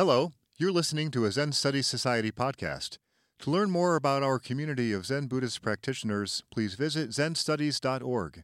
Hello, 0.00 0.32
you're 0.56 0.72
listening 0.72 1.10
to 1.10 1.26
a 1.26 1.30
Zen 1.30 1.52
Studies 1.52 1.86
Society 1.86 2.32
podcast. 2.32 2.96
To 3.40 3.50
learn 3.50 3.70
more 3.70 3.96
about 3.96 4.22
our 4.22 4.38
community 4.38 4.94
of 4.94 5.04
Zen 5.04 5.26
Buddhist 5.26 5.60
practitioners, 5.60 6.42
please 6.50 6.72
visit 6.72 7.10
zenstudies.org. 7.10 8.42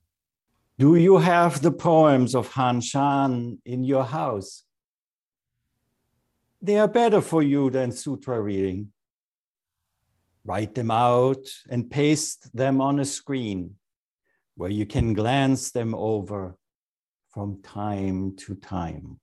Do 0.78 0.96
you 0.96 1.16
have 1.16 1.62
the 1.62 1.72
poems 1.72 2.34
of 2.34 2.52
Han 2.52 2.82
Shan 2.82 3.58
in 3.64 3.84
your 3.84 4.04
house? 4.04 4.64
They 6.60 6.78
are 6.78 6.88
better 6.88 7.22
for 7.22 7.42
you 7.42 7.70
than 7.70 7.90
sutra 7.90 8.38
reading. 8.38 8.92
Write 10.44 10.74
them 10.74 10.90
out 10.90 11.48
and 11.70 11.90
paste 11.90 12.54
them 12.54 12.82
on 12.82 13.00
a 13.00 13.06
screen 13.06 13.76
where 14.56 14.68
you 14.70 14.84
can 14.84 15.14
glance 15.14 15.70
them 15.70 15.94
over 15.94 16.58
from 17.30 17.62
time 17.62 18.36
to 18.44 18.56
time. 18.56 19.18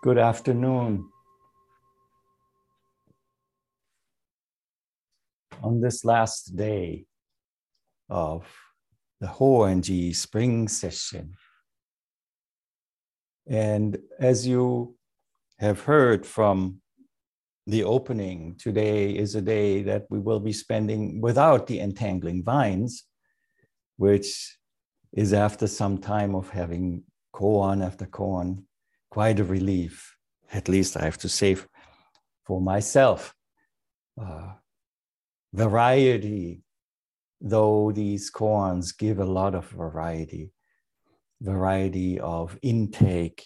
Good 0.00 0.18
afternoon. 0.18 1.08
On 5.60 5.80
this 5.80 6.04
last 6.04 6.54
day 6.54 7.06
of 8.08 8.46
the 9.20 9.26
Hoenji 9.26 10.14
spring 10.14 10.68
session, 10.68 11.34
and 13.48 13.98
as 14.20 14.46
you 14.46 14.94
have 15.58 15.80
heard 15.80 16.24
from 16.24 16.80
the 17.66 17.82
opening, 17.82 18.54
today 18.56 19.10
is 19.10 19.34
a 19.34 19.42
day 19.42 19.82
that 19.82 20.06
we 20.10 20.20
will 20.20 20.38
be 20.38 20.52
spending 20.52 21.20
without 21.20 21.66
the 21.66 21.80
entangling 21.80 22.44
vines, 22.44 23.02
which 23.96 24.58
is 25.12 25.32
after 25.32 25.66
some 25.66 25.98
time 25.98 26.36
of 26.36 26.50
having 26.50 27.02
koan 27.34 27.84
after 27.84 28.06
koan 28.06 28.62
quite 29.18 29.40
a 29.40 29.44
relief, 29.58 30.16
at 30.52 30.68
least 30.68 30.96
I 30.96 31.02
have 31.02 31.18
to 31.18 31.28
say 31.28 31.56
for 32.46 32.60
myself. 32.60 33.34
Uh, 34.16 34.52
variety, 35.52 36.62
though 37.40 37.90
these 37.90 38.30
koans 38.30 38.96
give 38.96 39.18
a 39.18 39.32
lot 39.38 39.56
of 39.56 39.64
variety, 39.70 40.52
variety 41.40 42.20
of 42.20 42.56
intake, 42.62 43.42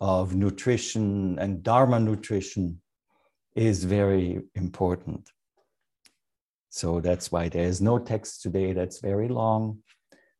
of 0.00 0.34
nutrition 0.34 1.38
and 1.38 1.62
Dharma 1.62 2.00
nutrition 2.00 2.80
is 3.54 3.84
very 3.84 4.40
important. 4.56 5.30
So 6.70 6.98
that's 6.98 7.30
why 7.30 7.50
there 7.50 7.68
is 7.68 7.80
no 7.80 8.00
text 8.00 8.42
today 8.42 8.72
that's 8.72 8.98
very 8.98 9.28
long, 9.28 9.78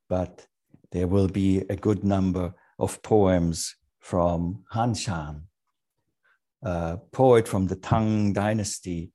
but 0.08 0.48
there 0.91 1.06
will 1.06 1.28
be 1.28 1.58
a 1.70 1.77
good 1.77 2.02
number 2.02 2.52
of 2.80 3.00
poems 3.02 3.77
from 4.05 4.63
Han 4.73 4.93
Shan, 4.93 5.45
a 6.63 6.99
poet 7.11 7.49
from 7.49 7.69
the 7.69 7.77
Tang 7.77 8.35
dynasty 8.35 9.11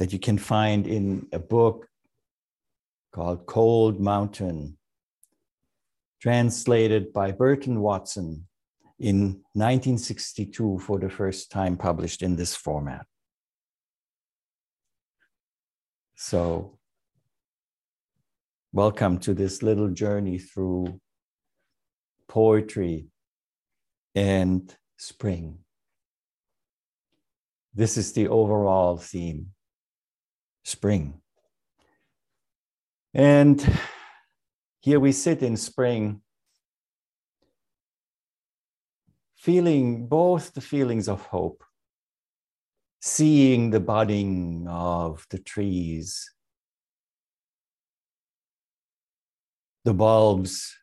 that 0.00 0.12
you 0.12 0.18
can 0.18 0.36
find 0.36 0.88
in 0.88 1.28
a 1.32 1.38
book 1.38 1.86
called 3.12 3.46
Cold 3.46 4.00
Mountain, 4.00 4.76
translated 6.20 7.12
by 7.12 7.30
Burton 7.30 7.80
Watson 7.80 8.48
in 8.98 9.44
1962 9.52 10.80
for 10.80 10.98
the 10.98 11.08
first 11.08 11.52
time 11.52 11.76
published 11.76 12.20
in 12.20 12.34
this 12.34 12.56
format. 12.56 13.06
So, 16.16 16.76
welcome 18.72 19.18
to 19.18 19.32
this 19.32 19.62
little 19.62 19.90
journey 19.90 20.38
through 20.38 21.00
poetry 22.26 23.12
and 24.18 24.74
spring. 24.96 25.58
This 27.72 27.96
is 27.96 28.12
the 28.14 28.26
overall 28.26 28.96
theme 28.96 29.50
spring. 30.64 31.20
And 33.14 33.64
here 34.80 34.98
we 34.98 35.12
sit 35.12 35.44
in 35.44 35.56
spring, 35.56 36.22
feeling 39.36 40.08
both 40.08 40.52
the 40.52 40.60
feelings 40.60 41.08
of 41.08 41.22
hope, 41.26 41.62
seeing 43.00 43.70
the 43.70 43.80
budding 43.80 44.66
of 44.68 45.24
the 45.30 45.38
trees, 45.38 46.28
the 49.84 49.94
bulbs 49.94 50.77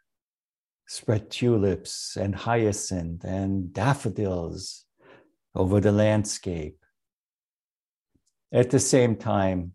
spread 0.88 1.30
tulips 1.30 2.18
and 2.18 2.36
hyacinth 2.36 3.24
and 3.24 3.74
daffodils 3.74 4.86
over 5.56 5.80
the 5.80 5.92
landscape. 5.92 6.78
At 8.52 8.70
the 8.70 8.80
same 8.80 9.16
time, 9.16 9.74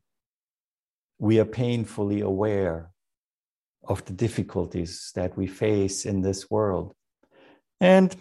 we 1.18 1.38
are 1.38 1.44
painfully 1.44 2.20
aware 2.20 2.90
of 3.86 4.04
the 4.04 4.12
difficulties 4.12 5.10
that 5.14 5.36
we 5.36 5.46
face 5.46 6.06
in 6.06 6.22
this 6.22 6.50
world. 6.50 6.94
And 7.80 8.14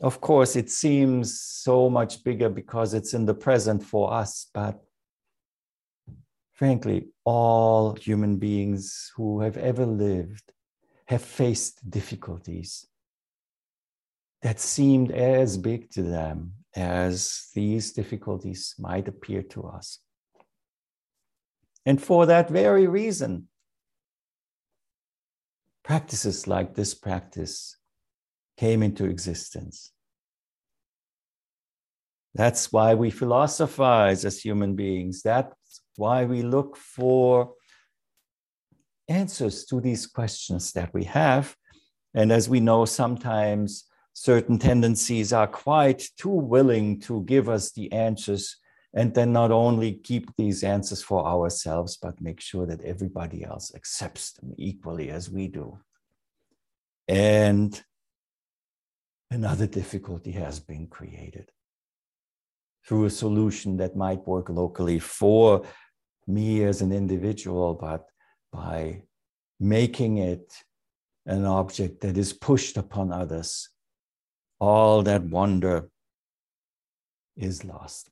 of 0.00 0.20
course, 0.20 0.56
it 0.56 0.70
seems 0.70 1.40
so 1.40 1.88
much 1.88 2.24
bigger 2.24 2.48
because 2.48 2.94
it's 2.94 3.14
in 3.14 3.26
the 3.26 3.34
present 3.34 3.82
for 3.82 4.12
us, 4.12 4.50
but 4.52 4.82
frankly, 6.52 7.08
all 7.24 7.94
human 7.94 8.36
beings 8.38 9.12
who 9.16 9.40
have 9.40 9.56
ever 9.56 9.86
lived 9.86 10.52
have 11.06 11.22
faced 11.22 11.88
difficulties 11.88 12.86
that 14.42 14.60
seemed 14.60 15.10
as 15.10 15.56
big 15.56 15.90
to 15.90 16.02
them 16.02 16.52
as 16.76 17.48
these 17.54 17.92
difficulties 17.92 18.74
might 18.78 19.08
appear 19.08 19.42
to 19.42 19.64
us. 19.64 20.00
And 21.86 22.02
for 22.02 22.26
that 22.26 22.50
very 22.50 22.86
reason, 22.86 23.48
practices 25.82 26.46
like 26.46 26.74
this 26.74 26.94
practice 26.94 27.76
came 28.56 28.82
into 28.82 29.04
existence. 29.04 29.92
That's 32.34 32.72
why 32.72 32.94
we 32.94 33.10
philosophize 33.10 34.24
as 34.24 34.40
human 34.40 34.74
beings. 34.74 35.22
That's 35.22 35.82
why 35.96 36.24
we 36.24 36.42
look 36.42 36.76
for 36.76 37.52
answers 39.08 39.64
to 39.66 39.80
these 39.80 40.06
questions 40.06 40.72
that 40.72 40.92
we 40.94 41.04
have. 41.04 41.56
And 42.14 42.30
as 42.32 42.48
we 42.48 42.60
know, 42.60 42.84
sometimes 42.84 43.84
certain 44.12 44.58
tendencies 44.58 45.32
are 45.32 45.46
quite 45.46 46.04
too 46.16 46.28
willing 46.28 47.00
to 47.00 47.24
give 47.24 47.48
us 47.48 47.72
the 47.72 47.92
answers 47.92 48.56
and 48.94 49.12
then 49.12 49.32
not 49.32 49.50
only 49.50 49.94
keep 49.94 50.34
these 50.36 50.62
answers 50.62 51.02
for 51.02 51.26
ourselves, 51.26 51.98
but 52.00 52.20
make 52.20 52.40
sure 52.40 52.64
that 52.64 52.80
everybody 52.82 53.44
else 53.44 53.74
accepts 53.74 54.32
them 54.32 54.54
equally 54.56 55.10
as 55.10 55.28
we 55.28 55.48
do. 55.48 55.78
And 57.08 57.82
another 59.32 59.66
difficulty 59.66 60.30
has 60.32 60.60
been 60.60 60.86
created 60.86 61.50
through 62.86 63.06
a 63.06 63.10
solution 63.10 63.78
that 63.78 63.96
might 63.96 64.26
work 64.28 64.48
locally 64.48 65.00
for 65.00 65.64
me 66.28 66.62
as 66.62 66.80
an 66.80 66.92
individual, 66.92 67.74
but 67.74 68.06
by 68.54 69.02
making 69.58 70.18
it 70.18 70.64
an 71.26 71.44
object 71.44 72.00
that 72.02 72.16
is 72.16 72.32
pushed 72.32 72.76
upon 72.76 73.12
others, 73.12 73.68
all 74.60 75.02
that 75.02 75.22
wonder 75.24 75.88
is 77.36 77.64
lost. 77.64 78.10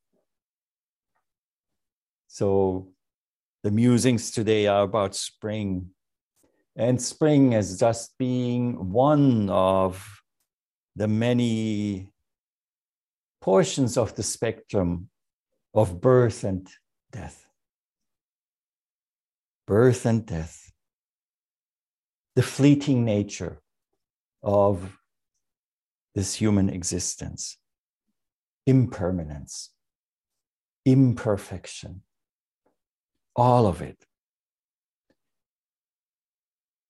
So 2.26 2.88
the 3.62 3.70
musings 3.70 4.32
today 4.32 4.66
are 4.66 4.82
about 4.82 5.14
spring, 5.14 5.90
and 6.74 7.00
spring 7.00 7.54
as 7.54 7.78
just 7.78 8.18
being 8.18 8.90
one 8.90 9.48
of 9.50 10.04
the 10.96 11.06
many 11.06 12.08
portions 13.40 13.96
of 13.96 14.14
the 14.14 14.22
spectrum 14.22 15.08
of 15.74 16.00
birth 16.00 16.44
and 16.44 16.68
death 17.12 17.41
birth 19.72 20.04
and 20.04 20.26
death, 20.26 20.70
the 22.36 22.42
fleeting 22.42 23.06
nature 23.06 23.62
of 24.42 24.98
this 26.14 26.34
human 26.34 26.68
existence, 26.68 27.56
impermanence, 28.66 29.70
imperfection, 30.84 32.02
all 33.34 33.66
of 33.66 33.80
it. 33.80 33.96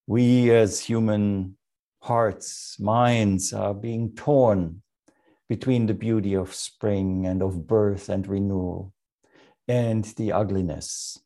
We 0.08 0.50
as 0.50 0.80
human 0.80 1.56
hearts, 2.00 2.80
minds 2.80 3.52
are 3.52 3.74
being 3.74 4.12
torn 4.16 4.82
between 5.48 5.86
the 5.86 5.94
beauty 5.94 6.34
of 6.34 6.52
spring 6.52 7.26
and 7.26 7.42
of 7.42 7.64
birth 7.64 8.08
and 8.08 8.26
renewal 8.26 8.92
and 9.68 10.04
the 10.16 10.32
ugliness 10.32 11.16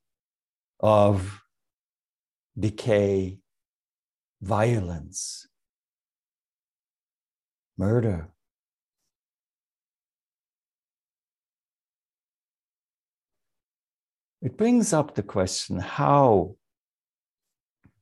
of 0.80 1.42
decay, 2.58 3.38
violence, 4.40 5.46
murder. 7.76 8.28
It 14.42 14.56
brings 14.56 14.92
up 14.92 15.14
the 15.14 15.22
question 15.22 15.78
how 15.78 16.56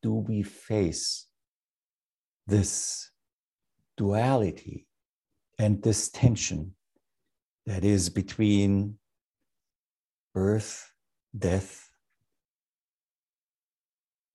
do 0.03 0.13
we 0.13 0.43
face 0.43 1.27
this 2.47 3.11
duality 3.97 4.87
and 5.59 5.83
this 5.83 6.11
tension 6.11 6.75
that 7.65 7.85
is 7.85 8.11
between 8.11 8.99
birth, 10.35 10.93
death, 11.37 11.89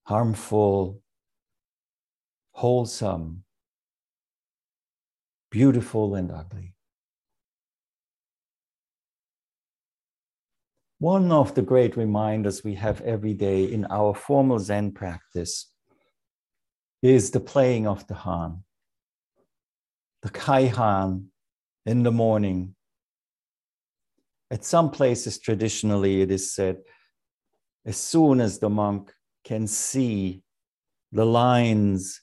harmful, 0.10 1.00
wholesome, 2.50 3.44
beautiful, 5.52 6.16
and 6.16 6.32
ugly. 6.32 6.74
One 10.98 11.32
of 11.32 11.54
the 11.54 11.62
great 11.62 11.96
reminders 11.96 12.64
we 12.64 12.74
have 12.74 13.02
every 13.02 13.36
day 13.36 13.66
in 13.66 13.86
our 13.92 14.16
formal 14.16 14.58
Zen 14.58 14.94
practice 14.94 15.72
is 17.04 17.30
the 17.30 17.40
playing 17.40 17.86
of 17.86 18.08
the 18.08 18.16
Han, 18.16 18.64
the 20.24 20.32
Kai 20.32 20.66
Han 20.66 21.28
in 21.86 22.02
the 22.02 22.12
morning. 22.12 22.74
At 24.50 24.66
some 24.66 24.90
places, 24.90 25.38
traditionally, 25.38 26.24
it 26.24 26.32
is 26.32 26.52
said, 26.52 26.78
as 27.86 27.98
soon 27.98 28.42
as 28.42 28.58
the 28.58 28.72
monk 28.72 29.14
can 29.50 29.66
see 29.66 30.44
the 31.12 31.25
lines 31.25 32.22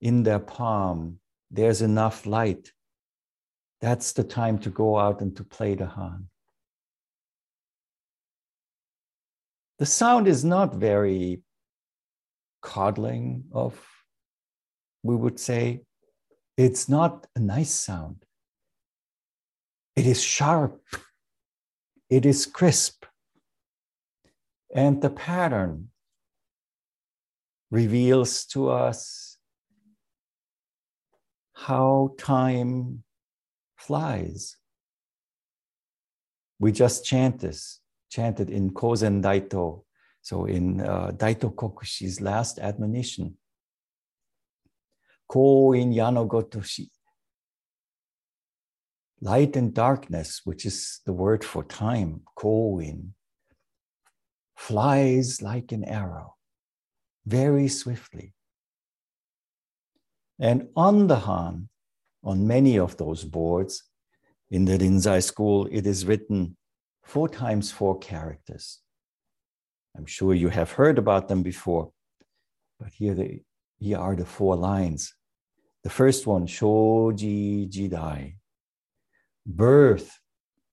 in 0.00 0.22
their 0.22 0.38
palm, 0.38 1.18
there's 1.50 1.82
enough 1.82 2.24
light. 2.24 2.72
That's 3.82 4.14
the 4.14 4.24
time 4.24 4.58
to 4.60 4.70
go 4.70 4.98
out 4.98 5.20
and 5.20 5.36
to 5.36 5.44
play 5.44 5.74
the 5.74 5.84
Han. 5.84 6.28
The 9.80 9.84
sound 9.84 10.26
is 10.26 10.46
not 10.46 10.74
very 10.74 11.42
coddling 12.62 13.44
of, 13.52 13.78
we 15.02 15.14
would 15.14 15.38
say, 15.38 15.82
it's 16.56 16.88
not 16.88 17.26
a 17.36 17.40
nice 17.40 17.74
sound. 17.74 18.24
It 19.94 20.06
is 20.06 20.22
sharp. 20.22 20.80
It 22.08 22.24
is 22.24 22.46
crisp. 22.46 23.04
And 24.74 25.02
the 25.02 25.10
pattern 25.10 25.91
reveals 27.72 28.44
to 28.44 28.68
us 28.68 29.38
how 31.54 32.14
time 32.18 33.02
flies. 33.76 34.58
We 36.60 36.70
just 36.70 37.06
chant 37.06 37.40
this 37.40 37.80
chanted 38.10 38.50
in 38.50 38.72
Kozen 38.72 39.22
Daito, 39.22 39.84
so 40.20 40.44
in 40.44 40.82
uh, 40.82 41.12
Daito 41.16 41.54
Kokushi's 41.54 42.20
last 42.20 42.58
admonition. 42.58 43.38
Ko 45.26 45.72
in 45.72 45.94
Yano 45.94 46.28
Gotoshi. 46.28 46.90
Light 49.22 49.56
and 49.56 49.72
darkness, 49.72 50.42
which 50.44 50.66
is 50.66 51.00
the 51.06 51.14
word 51.14 51.42
for 51.42 51.64
time, 51.64 52.20
Ko 52.36 52.80
in, 52.80 53.14
flies 54.56 55.40
like 55.40 55.72
an 55.72 55.84
arrow 55.84 56.34
very 57.26 57.68
swiftly. 57.68 58.34
And 60.38 60.68
on 60.74 61.06
the 61.06 61.16
Han, 61.16 61.68
on 62.24 62.46
many 62.46 62.78
of 62.78 62.96
those 62.96 63.24
boards 63.24 63.84
in 64.50 64.64
the 64.64 64.78
Rinzai 64.78 65.22
school, 65.22 65.68
it 65.70 65.86
is 65.86 66.06
written 66.06 66.56
four 67.04 67.28
times 67.28 67.70
four 67.70 67.98
characters. 67.98 68.80
I'm 69.96 70.06
sure 70.06 70.34
you 70.34 70.48
have 70.48 70.72
heard 70.72 70.98
about 70.98 71.28
them 71.28 71.42
before, 71.42 71.92
but 72.80 72.92
here, 72.94 73.14
they, 73.14 73.42
here 73.78 73.98
are 73.98 74.16
the 74.16 74.24
four 74.24 74.56
lines. 74.56 75.14
The 75.84 75.90
first 75.90 76.26
one, 76.26 76.46
Shoji 76.46 77.68
Jidai, 77.68 78.36
birth, 79.44 80.18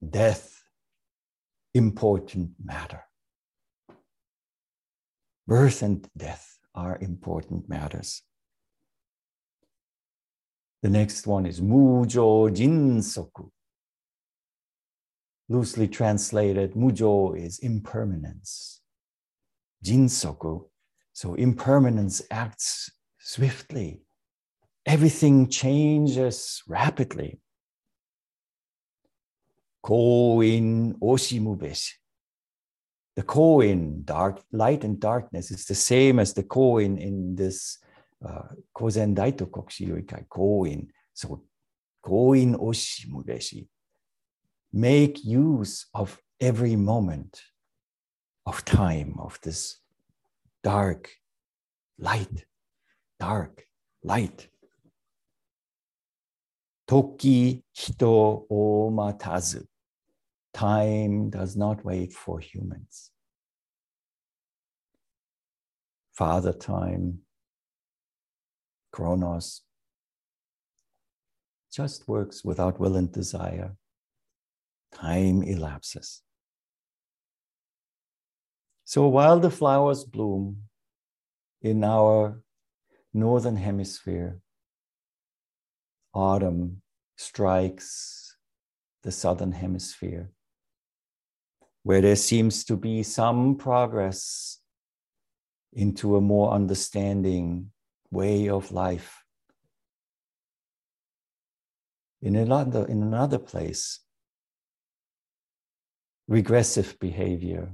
death, 0.08 0.64
important 1.74 2.52
matter. 2.64 3.04
Birth 5.50 5.82
and 5.82 6.08
death 6.16 6.60
are 6.76 7.00
important 7.02 7.68
matters. 7.68 8.22
The 10.84 10.90
next 10.90 11.26
one 11.26 11.48
is 11.48 11.60
Mujo 11.60 12.52
Jinsoku, 12.56 13.50
loosely 15.50 15.88
translated, 15.88 16.76
mujo 16.76 17.36
is 17.36 17.58
impermanence. 17.58 18.82
Jinsoku, 19.84 20.68
so 21.14 21.34
impermanence 21.34 22.22
acts 22.30 22.92
swiftly. 23.18 24.04
Everything 24.86 25.50
changes 25.50 26.62
rapidly. 26.68 27.40
Koin 29.84 30.94
oshimubeshi. 31.00 31.94
The 33.20 33.26
koin, 33.26 34.06
dark 34.06 34.42
light 34.54 34.86
and 34.86 34.98
darkness, 34.98 35.52
is 35.52 35.66
the 35.66 35.76
same 35.76 36.20
as 36.20 36.34
the 36.34 36.44
koin 36.44 36.98
in 36.98 37.36
this 37.36 37.78
uh, 38.26 38.44
Kozen 38.74 39.14
Daito 39.14 39.46
Kokushi 39.46 39.90
Yuikai 39.90 40.26
koin. 40.30 40.88
So 41.14 41.44
koin 42.02 42.56
oshimubeshi 42.56 43.68
make 44.72 45.22
use 45.22 45.88
of 45.94 46.18
every 46.40 46.78
moment 46.78 47.42
of 48.46 48.64
time, 48.64 49.16
of 49.20 49.38
this 49.44 49.82
dark, 50.64 51.10
light, 51.98 52.46
dark, 53.20 53.66
light. 54.02 54.48
Toki 56.88 57.66
hito 57.74 58.46
o 58.50 58.90
matazu. 58.90 59.66
Time 60.54 61.30
does 61.30 61.56
not 61.56 61.86
wait 61.86 62.14
for 62.14 62.40
humans. 62.40 63.12
Father 66.14 66.52
time, 66.52 67.20
Chronos, 68.92 69.62
just 71.72 72.08
works 72.08 72.44
without 72.44 72.80
will 72.80 72.96
and 72.96 73.12
desire 73.12 73.76
time 74.94 75.44
elapses. 75.44 76.22
So 78.86 79.08
while 79.08 79.40
the 79.40 79.52
flowers 79.52 80.04
bloom 80.04 80.64
in 81.62 81.84
our 81.84 82.42
northern 83.14 83.56
hemisphere, 83.56 84.40
autumn 86.14 86.82
strikes 87.18 88.36
the 89.04 89.12
southern 89.12 89.52
hemisphere, 89.52 90.32
where 91.84 92.02
there 92.02 92.16
seems 92.16 92.64
to 92.66 92.76
be 92.76 93.04
some 93.04 93.56
progress 93.56 94.60
into 95.74 96.16
a 96.16 96.22
more 96.22 96.52
understanding 96.52 97.72
way 98.12 98.50
of 98.50 98.72
life. 98.72 99.24
In 102.22 102.36
another, 102.36 102.86
in 102.86 103.02
another 103.02 103.40
place, 103.40 104.00
regressive 106.28 106.98
behavior 107.00 107.72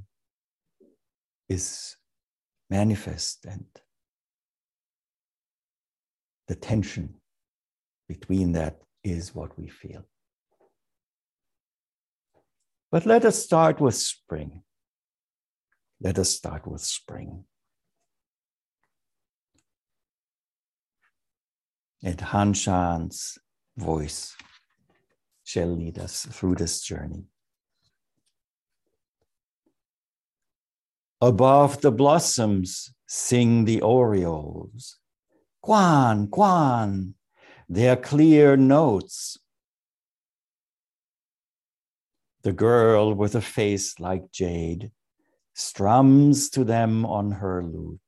is 1.50 1.96
manifest 2.70 3.46
and 3.46 3.66
the 6.48 6.56
tension 6.56 7.16
between 8.08 8.52
that 8.52 8.82
is 9.04 9.34
what 9.34 9.58
we 9.58 9.68
feel. 9.68 10.06
But 12.96 13.06
let 13.06 13.26
us 13.26 13.44
start 13.44 13.82
with 13.82 13.96
spring. 13.96 14.64
Let 16.00 16.18
us 16.18 16.30
start 16.30 16.66
with 16.66 16.80
spring. 16.80 17.44
And 22.02 22.22
Hanshan's 22.22 23.38
voice 23.76 24.38
shall 25.44 25.76
lead 25.76 26.00
us 26.00 26.26
through 26.26 26.56
this 26.56 26.80
journey. 26.80 27.26
Above 31.20 31.82
the 31.82 31.92
blossoms 31.92 32.94
sing 33.06 33.66
the 33.66 33.82
orioles. 33.82 35.00
Kwan, 35.62 36.28
kwan, 36.28 37.16
their 37.68 37.98
clear 37.98 38.56
notes. 38.56 39.38
The 42.46 42.54
girl 42.54 43.12
with 43.16 43.34
a 43.34 43.42
face 43.42 44.00
like 44.00 44.32
jade 44.32 44.92
strums 45.56 46.52
to 46.52 46.64
them 46.64 47.04
on 47.04 47.32
her 47.32 47.64
lute. 47.64 48.00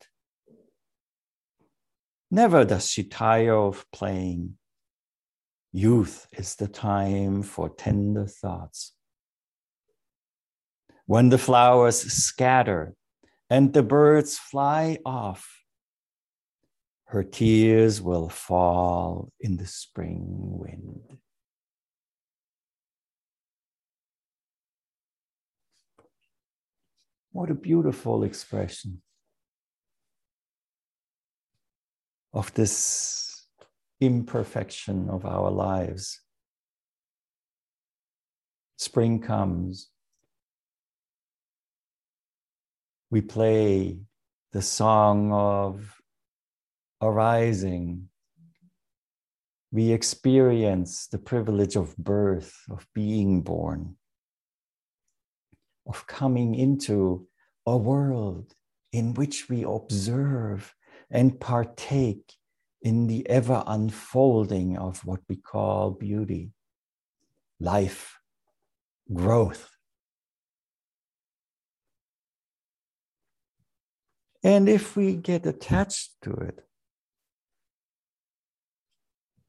Never 2.30 2.64
does 2.64 2.88
she 2.88 3.04
tire 3.04 3.56
of 3.56 3.84
playing. 3.92 4.60
Youth 5.72 6.28
is 6.34 6.54
the 6.54 6.68
time 6.68 7.42
for 7.42 7.70
tender 7.70 8.28
thoughts. 8.28 8.94
When 11.08 11.30
the 11.30 11.40
flowers 11.40 12.00
scatter 12.02 12.94
and 13.50 13.74
the 13.74 13.82
birds 13.82 14.38
fly 14.38 15.00
off, 15.04 15.64
her 17.06 17.24
tears 17.24 18.04
will 18.04 18.30
fall 18.30 19.32
in 19.40 19.58
the 19.58 19.66
spring 19.66 20.28
wind. 20.30 21.18
What 27.38 27.52
a 27.52 27.54
beautiful 27.54 28.24
expression 28.24 29.04
of 32.34 32.52
this 32.56 33.46
imperfection 34.02 35.08
of 35.12 35.24
our 35.24 35.52
lives. 35.52 36.20
Spring 38.80 39.22
comes. 39.22 39.90
We 43.12 43.22
play 43.22 44.00
the 44.52 44.64
song 44.64 45.32
of 45.32 46.02
arising. 47.04 48.10
We 49.72 49.92
experience 49.92 51.06
the 51.06 51.20
privilege 51.20 51.76
of 51.76 51.96
birth, 51.98 52.56
of 52.72 52.88
being 52.96 53.44
born 53.44 53.98
of 55.88 56.06
coming 56.06 56.56
into 56.56 57.27
a 57.68 57.76
world 57.76 58.56
in 58.94 59.14
which 59.14 59.50
we 59.50 59.64
observe 59.64 60.74
and 61.12 61.38
partake 61.40 62.34
in 62.82 63.08
the 63.08 63.30
ever 63.30 63.62
unfolding 63.68 64.78
of 64.78 65.06
what 65.06 65.20
we 65.28 65.36
call 65.36 65.92
beauty, 65.92 66.52
life, 67.60 68.20
growth. 69.14 69.70
And 74.44 74.70
if 74.70 74.96
we 74.96 75.18
get 75.18 75.46
attached 75.46 76.12
to 76.22 76.32
it, 76.32 76.66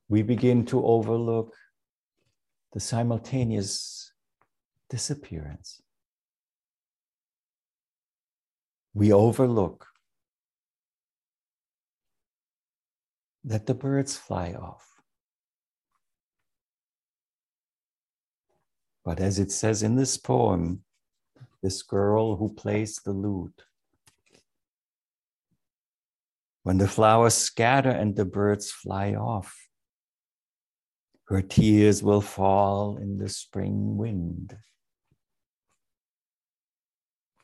we 0.08 0.22
begin 0.22 0.64
to 0.66 0.84
overlook 0.84 1.54
the 2.72 2.80
simultaneous 2.80 4.12
disappearance 4.90 5.82
we 8.98 9.12
overlook 9.12 9.86
that 13.44 13.64
the 13.66 13.74
birds 13.74 14.16
fly 14.16 14.54
off. 14.54 14.84
But 19.04 19.20
as 19.20 19.38
it 19.38 19.52
says 19.52 19.84
in 19.84 19.94
this 19.94 20.16
poem, 20.16 20.82
this 21.62 21.82
girl 21.82 22.34
who 22.34 22.52
plays 22.52 22.96
the 23.04 23.12
lute, 23.12 23.62
when 26.64 26.78
the 26.78 26.88
flowers 26.88 27.34
scatter 27.34 27.90
and 27.90 28.16
the 28.16 28.24
birds 28.24 28.72
fly 28.72 29.14
off, 29.14 29.54
her 31.28 31.40
tears 31.40 32.02
will 32.02 32.20
fall 32.20 32.96
in 32.96 33.18
the 33.18 33.28
spring 33.28 33.96
wind. 33.96 34.56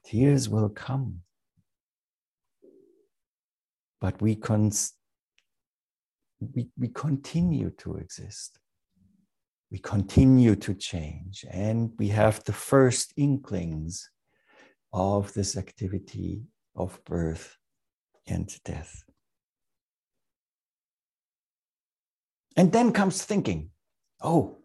Tears 0.04 0.48
will 0.48 0.68
come 0.68 1.20
but 4.04 4.20
we, 4.20 4.36
cons- 4.36 4.92
we, 6.54 6.68
we 6.78 6.88
continue 6.88 7.70
to 7.70 7.96
exist. 7.96 8.58
We 9.70 9.78
continue 9.78 10.56
to 10.56 10.74
change, 10.74 11.46
and 11.50 11.90
we 11.98 12.08
have 12.08 12.44
the 12.44 12.52
first 12.52 13.14
inklings 13.16 14.10
of 14.92 15.32
this 15.32 15.56
activity 15.56 16.42
of 16.76 17.02
birth 17.06 17.56
and 18.26 18.46
death. 18.66 19.04
And 22.58 22.70
then 22.72 22.92
comes 22.92 23.24
thinking, 23.24 23.70
oh, 24.22 24.58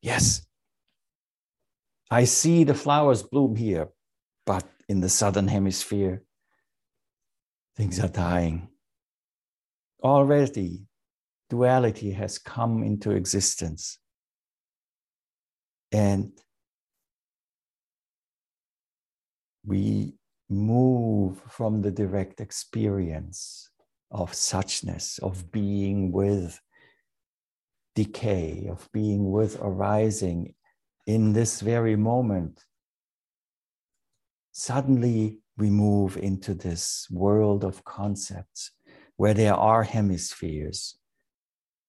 yes, 0.00 0.46
I 2.10 2.24
see 2.24 2.64
the 2.64 2.72
flowers 2.74 3.22
bloom 3.22 3.54
here, 3.54 3.88
but 4.46 4.64
in 4.88 5.02
the 5.02 5.10
southern 5.10 5.48
hemisphere, 5.48 6.22
things 7.76 8.00
are 8.00 8.08
dying. 8.08 8.68
Already, 10.02 10.86
duality 11.50 12.12
has 12.12 12.38
come 12.38 12.82
into 12.82 13.10
existence. 13.10 13.98
And 15.92 16.32
we 19.64 20.14
move 20.48 21.40
from 21.48 21.82
the 21.82 21.90
direct 21.90 22.40
experience 22.40 23.70
of 24.10 24.32
suchness, 24.32 25.18
of 25.20 25.50
being 25.50 26.12
with 26.12 26.60
decay, 27.94 28.66
of 28.70 28.88
being 28.92 29.30
with 29.30 29.58
arising 29.60 30.54
in 31.06 31.32
this 31.32 31.60
very 31.60 31.96
moment. 31.96 32.64
Suddenly, 34.52 35.40
we 35.56 35.70
move 35.70 36.16
into 36.16 36.54
this 36.54 37.06
world 37.10 37.64
of 37.64 37.84
concepts 37.84 38.72
where 39.16 39.34
there 39.34 39.54
are 39.54 39.84
hemispheres, 39.84 40.96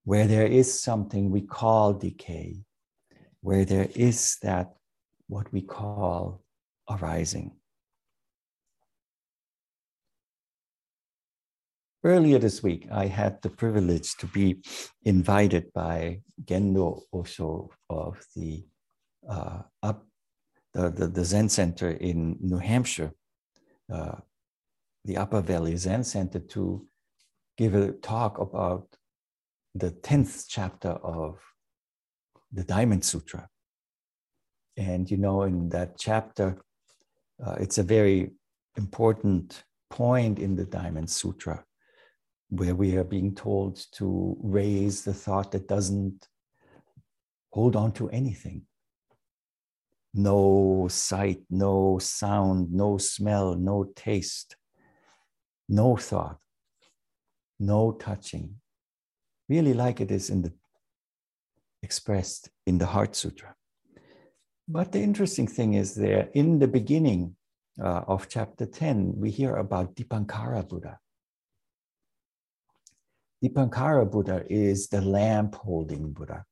where 0.03 0.27
there 0.27 0.45
is 0.45 0.79
something 0.79 1.31
we 1.31 1.41
call 1.41 1.93
decay, 1.93 2.57
where 3.41 3.65
there 3.65 3.88
is 3.95 4.38
that 4.43 4.75
what 5.27 5.51
we 5.51 5.62
call 5.62 6.43
arising. 6.89 7.51
Earlier 12.03 12.38
this 12.38 12.62
week, 12.62 12.88
I 12.91 13.07
had 13.07 13.41
the 13.41 13.50
privilege 13.50 14.15
to 14.17 14.27
be 14.27 14.62
invited 15.03 15.74
by 15.74 16.22
Gendo 16.43 17.01
Osho 17.12 17.72
of 17.89 18.24
the 18.36 18.63
uh, 19.27 19.63
up 19.81 20.05
the, 20.75 20.91
the, 20.91 21.07
the 21.07 21.25
Zen 21.25 21.50
Center 21.50 21.89
in 21.89 22.38
New 22.41 22.57
Hampshire 22.60 23.12
uh, 23.92 24.15
the 25.04 25.18
Upper 25.18 25.42
Valley 25.42 25.75
Zen 25.75 26.04
Center 26.04 26.39
to 26.39 26.86
give 27.58 27.75
a 27.75 27.92
talk 27.92 28.39
about 28.39 28.88
the 29.74 29.92
10th 29.92 30.46
chapter 30.48 30.89
of 30.89 31.39
the 32.51 32.63
Diamond 32.63 33.04
Sutra. 33.04 33.50
And 34.77 35.10
you 35.10 35.18
know, 35.18 35.44
in 35.44 35.70
that 35.70 35.98
chapter, 35.98 36.58
uh, 37.46 37.56
it's 37.60 37.77
a 37.77 37.84
very 37.84 38.32
important 38.77 39.63
point 39.89 40.39
in 40.39 40.56
the 40.56 40.65
Diamond 40.65 41.10
Sutra 41.10 41.63
where 42.50 42.75
we 42.75 42.96
are 42.98 43.04
being 43.04 43.34
told 43.36 43.84
to 43.94 44.38
raise 44.42 45.04
the 45.04 45.13
thought 45.13 45.51
that 45.51 45.68
doesn't 45.68 46.27
hold 47.51 47.75
on 47.75 47.92
to 47.94 48.10
anything 48.10 48.63
no 50.15 50.88
sight, 50.89 51.41
no 51.50 52.00
sound, 52.00 52.72
no 52.72 52.98
smell, 52.98 53.55
no 53.55 53.91
taste, 53.95 54.55
no 55.67 55.98
thought, 55.98 56.38
no 57.60 57.91
touching. 57.91 58.55
Really 59.50 59.74
like 59.74 60.00
it 60.00 60.12
is 60.12 60.29
in 60.29 60.41
the 60.41 60.53
expressed 61.84 62.50
in 62.65 62.77
the 62.77 62.86
Heart 62.86 63.15
Sutra. 63.15 63.53
But 64.67 64.91
the 64.91 65.01
interesting 65.01 65.48
thing 65.48 65.75
is 65.75 65.93
there 65.93 66.29
in 66.34 66.60
the 66.60 66.67
beginning 66.67 67.36
uh, 67.79 68.01
of 68.07 68.29
chapter 68.29 68.65
10, 68.65 69.13
we 69.17 69.29
hear 69.29 69.57
about 69.57 69.95
Dipankara 69.95 70.67
Buddha. 70.67 70.98
Dipankara 73.43 74.10
Buddha 74.10 74.43
is 74.50 74.88
the 74.88 75.01
lamp 75.01 75.55
holding 75.55 76.13
Buddha 76.13 76.45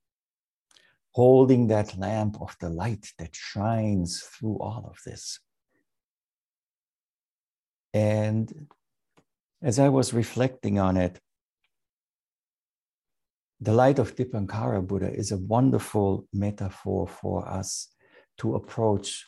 holding 1.14 1.68
that 1.68 1.98
lamp 1.98 2.42
of 2.42 2.56
the 2.60 2.70
light 2.70 3.12
that 3.20 3.36
shines 3.36 4.22
through 4.22 4.58
all 4.60 4.86
of 4.90 4.98
this. 5.06 5.40
And 7.94 8.68
as 9.62 9.78
I 9.78 9.90
was 9.90 10.14
reflecting 10.14 10.80
on 10.80 10.98
it, 10.98 11.20
the 13.62 13.74
light 13.74 14.00
of 14.00 14.16
Dipankara 14.16 14.86
Buddha 14.86 15.14
is 15.14 15.32
a 15.32 15.38
wonderful 15.38 16.28
metaphor 16.34 17.08
for 17.08 17.48
us 17.48 17.90
to 18.40 18.56
approach 18.56 19.28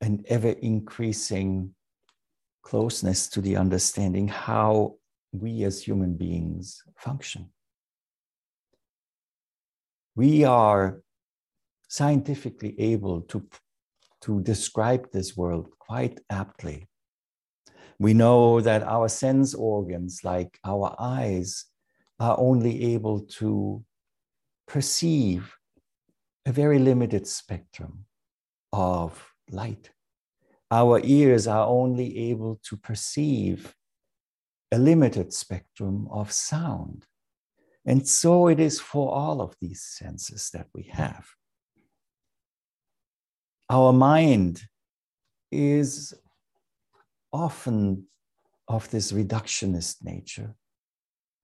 an 0.00 0.24
ever 0.26 0.48
increasing 0.48 1.74
closeness 2.62 3.28
to 3.28 3.40
the 3.40 3.56
understanding 3.56 4.26
how 4.26 4.94
we 5.32 5.62
as 5.64 5.82
human 5.82 6.16
beings 6.16 6.82
function 6.96 7.50
we 10.14 10.44
are 10.44 11.00
scientifically 11.88 12.74
able 12.78 13.22
to 13.22 13.46
to 14.22 14.40
describe 14.40 15.10
this 15.10 15.36
world 15.36 15.68
quite 15.80 16.20
aptly. 16.30 16.86
We 17.98 18.14
know 18.14 18.60
that 18.60 18.82
our 18.84 19.08
sense 19.08 19.52
organs, 19.52 20.20
like 20.22 20.58
our 20.64 20.94
eyes, 20.98 21.64
are 22.20 22.36
only 22.38 22.94
able 22.94 23.22
to 23.38 23.84
perceive 24.68 25.56
a 26.46 26.52
very 26.52 26.78
limited 26.78 27.26
spectrum 27.26 28.04
of 28.72 29.32
light. 29.50 29.90
Our 30.70 31.00
ears 31.04 31.46
are 31.46 31.66
only 31.66 32.30
able 32.30 32.60
to 32.68 32.76
perceive 32.76 33.74
a 34.70 34.78
limited 34.78 35.32
spectrum 35.32 36.08
of 36.10 36.32
sound. 36.32 37.06
And 37.84 38.06
so 38.06 38.46
it 38.46 38.60
is 38.60 38.80
for 38.80 39.12
all 39.12 39.40
of 39.40 39.56
these 39.60 39.82
senses 39.82 40.50
that 40.50 40.68
we 40.74 40.84
have. 40.92 41.26
Our 43.68 43.92
mind 43.92 44.62
is 45.50 46.14
often 47.32 48.06
of 48.68 48.88
this 48.90 49.12
reductionist 49.12 50.04
nature 50.04 50.54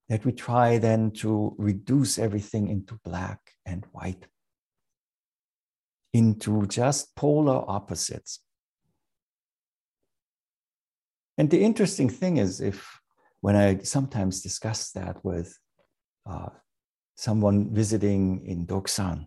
that 0.09 0.25
we 0.25 0.33
try 0.33 0.79
then 0.79 1.11
to 1.11 1.55
reduce 1.59 2.19
everything 2.19 2.69
into 2.69 2.99
black 3.05 3.41
and 3.67 3.85
white, 3.93 4.27
into 6.13 6.67
just 6.67 7.15
polar 7.17 7.65
opposites. 7.69 8.41
And 11.37 11.51
the 11.51 11.63
interesting 11.63 12.09
thing 12.09 12.39
is, 12.39 12.61
if 12.61 13.01
when 13.41 13.55
I 13.55 13.79
sometimes 13.79 14.41
discuss 14.41 14.91
that 14.93 15.25
with 15.25 15.57
uh, 16.29 16.51
someone 17.15 17.75
visiting 17.75 18.47
in 18.47 18.67
Doksan, 18.67 19.27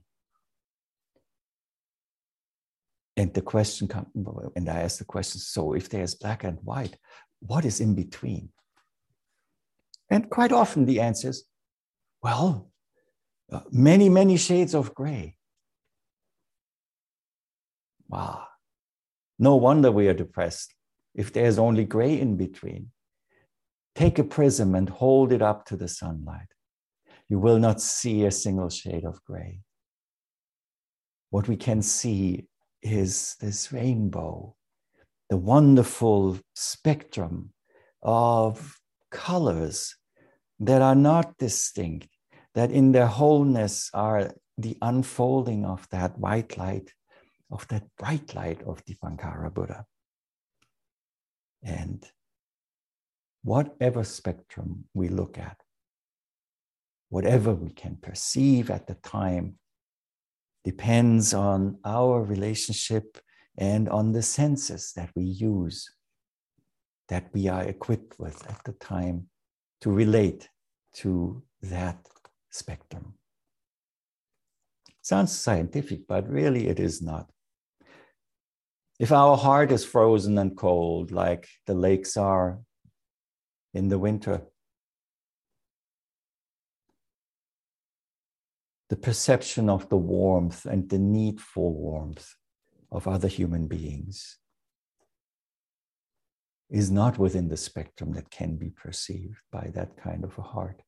and 3.17 3.33
the 3.33 3.41
question 3.41 3.87
comes, 3.87 4.07
and 4.55 4.69
I 4.69 4.81
ask 4.81 4.99
the 4.99 5.05
question, 5.05 5.39
so 5.39 5.73
if 5.73 5.89
there's 5.89 6.15
black 6.15 6.43
and 6.43 6.57
white, 6.63 6.97
what 7.39 7.65
is 7.65 7.81
in 7.81 7.95
between? 7.95 8.49
And 10.09 10.29
quite 10.29 10.51
often 10.51 10.85
the 10.85 10.99
answer 11.01 11.29
is, 11.29 11.43
well, 12.21 12.71
uh, 13.51 13.61
many, 13.71 14.09
many 14.09 14.37
shades 14.37 14.73
of 14.73 14.93
gray. 14.93 15.37
Wow. 18.07 18.45
No 19.39 19.55
wonder 19.55 19.91
we 19.91 20.07
are 20.07 20.13
depressed 20.13 20.73
if 21.15 21.33
there's 21.33 21.57
only 21.57 21.83
gray 21.83 22.19
in 22.19 22.37
between. 22.37 22.91
Take 23.95 24.19
a 24.19 24.23
prism 24.23 24.75
and 24.75 24.87
hold 24.89 25.31
it 25.31 25.41
up 25.41 25.65
to 25.67 25.75
the 25.75 25.87
sunlight. 25.87 26.47
You 27.31 27.39
will 27.39 27.59
not 27.59 27.79
see 27.79 28.25
a 28.25 28.31
single 28.31 28.69
shade 28.69 29.05
of 29.05 29.23
gray. 29.23 29.61
What 31.29 31.47
we 31.47 31.55
can 31.55 31.81
see 31.81 32.47
is 32.81 33.37
this 33.39 33.71
rainbow, 33.71 34.57
the 35.29 35.37
wonderful 35.37 36.39
spectrum 36.55 37.53
of 38.03 38.77
colors 39.11 39.95
that 40.59 40.81
are 40.81 40.93
not 40.93 41.37
distinct, 41.37 42.09
that 42.53 42.69
in 42.69 42.91
their 42.91 43.07
wholeness 43.07 43.89
are 43.93 44.33
the 44.57 44.77
unfolding 44.81 45.63
of 45.63 45.87
that 45.91 46.19
white 46.19 46.57
light, 46.57 46.91
of 47.49 47.65
that 47.69 47.85
bright 47.97 48.35
light 48.35 48.61
of 48.63 48.83
Dipankara 48.83 49.53
Buddha. 49.53 49.85
And 51.63 52.05
whatever 53.41 54.03
spectrum 54.03 54.83
we 54.93 55.07
look 55.07 55.37
at, 55.37 55.55
whatever 57.11 57.53
we 57.53 57.69
can 57.69 57.97
perceive 58.01 58.71
at 58.71 58.87
the 58.87 58.95
time, 58.95 59.55
depends 60.63 61.33
on 61.33 61.77
our 61.83 62.23
relationship 62.23 63.17
and 63.57 63.89
on 63.89 64.13
the 64.13 64.21
senses 64.21 64.93
that 64.95 65.09
we 65.13 65.23
use, 65.23 65.93
that 67.09 67.29
we 67.33 67.49
are 67.49 67.63
equipped 67.63 68.17
with 68.17 68.49
at 68.49 68.63
the 68.63 68.71
time 68.71 69.27
to 69.81 69.91
relate 69.91 70.47
to 70.93 71.43
that 71.61 72.07
spectrum. 72.49 73.13
Sounds 75.01 75.37
scientific, 75.37 76.07
but 76.07 76.29
really 76.29 76.67
it 76.69 76.79
is 76.79 77.01
not. 77.01 77.29
If 78.99 79.11
our 79.11 79.35
heart 79.35 79.73
is 79.73 79.83
frozen 79.83 80.37
and 80.37 80.55
cold, 80.55 81.11
like 81.11 81.49
the 81.65 81.73
lakes 81.73 82.15
are 82.15 82.59
in 83.73 83.89
the 83.89 83.99
winter, 83.99 84.43
the 88.91 88.97
perception 88.97 89.69
of 89.69 89.87
the 89.87 89.95
warmth 89.95 90.65
and 90.65 90.89
the 90.89 90.99
need 90.99 91.39
for 91.39 91.71
warmth 91.71 92.35
of 92.91 93.07
other 93.07 93.29
human 93.29 93.65
beings 93.65 94.37
is 96.69 96.91
not 96.91 97.17
within 97.17 97.47
the 97.47 97.55
spectrum 97.55 98.11
that 98.11 98.29
can 98.29 98.57
be 98.57 98.69
perceived 98.69 99.39
by 99.49 99.71
that 99.73 99.95
kind 99.95 100.25
of 100.25 100.37
a 100.37 100.41
heart. 100.41 100.81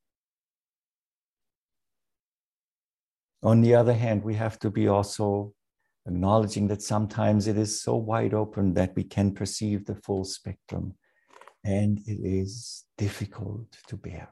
On 3.41 3.61
the 3.61 3.73
other 3.73 3.93
hand, 3.93 4.21
we 4.21 4.35
have 4.35 4.59
to 4.59 4.69
be 4.69 4.89
also 4.89 5.53
acknowledging 6.05 6.67
that 6.67 6.81
sometimes 6.81 7.47
it 7.47 7.57
is 7.57 7.81
so 7.81 7.95
wide 7.95 8.33
open 8.33 8.73
that 8.73 8.93
we 8.97 9.05
can 9.05 9.33
perceive 9.33 9.85
the 9.85 9.95
full 9.95 10.25
spectrum 10.25 10.95
and 11.63 11.99
it 12.05 12.19
is 12.21 12.83
difficult 12.97 13.77
to 13.87 13.95
bear. 13.95 14.27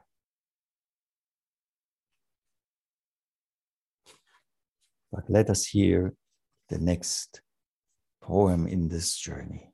But 5.12 5.28
let 5.28 5.50
us 5.50 5.66
hear 5.66 6.14
the 6.70 6.78
next 6.78 7.42
poem 8.22 8.66
in 8.66 8.88
this 8.88 9.14
journey. 9.14 9.68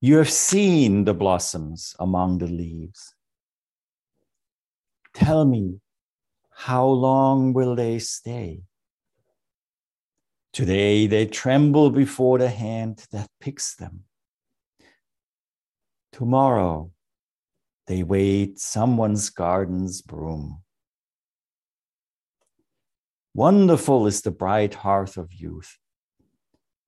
You 0.00 0.18
have 0.18 0.30
seen 0.30 1.04
the 1.04 1.14
blossoms 1.14 1.96
among 1.98 2.38
the 2.38 2.46
leaves. 2.46 3.14
Tell 5.14 5.44
me, 5.44 5.80
how 6.50 6.86
long 6.86 7.52
will 7.52 7.74
they 7.74 7.98
stay? 7.98 8.62
Today 10.52 11.06
they 11.06 11.26
tremble 11.26 11.90
before 11.90 12.38
the 12.38 12.48
hand 12.48 13.06
that 13.10 13.28
picks 13.40 13.74
them. 13.74 14.04
Tomorrow 16.12 16.92
they 17.88 18.02
wait 18.02 18.60
someone's 18.60 19.30
garden's 19.30 20.02
broom. 20.02 20.62
Wonderful 23.34 24.06
is 24.06 24.20
the 24.20 24.30
bright 24.30 24.74
hearth 24.74 25.16
of 25.16 25.32
youth, 25.32 25.78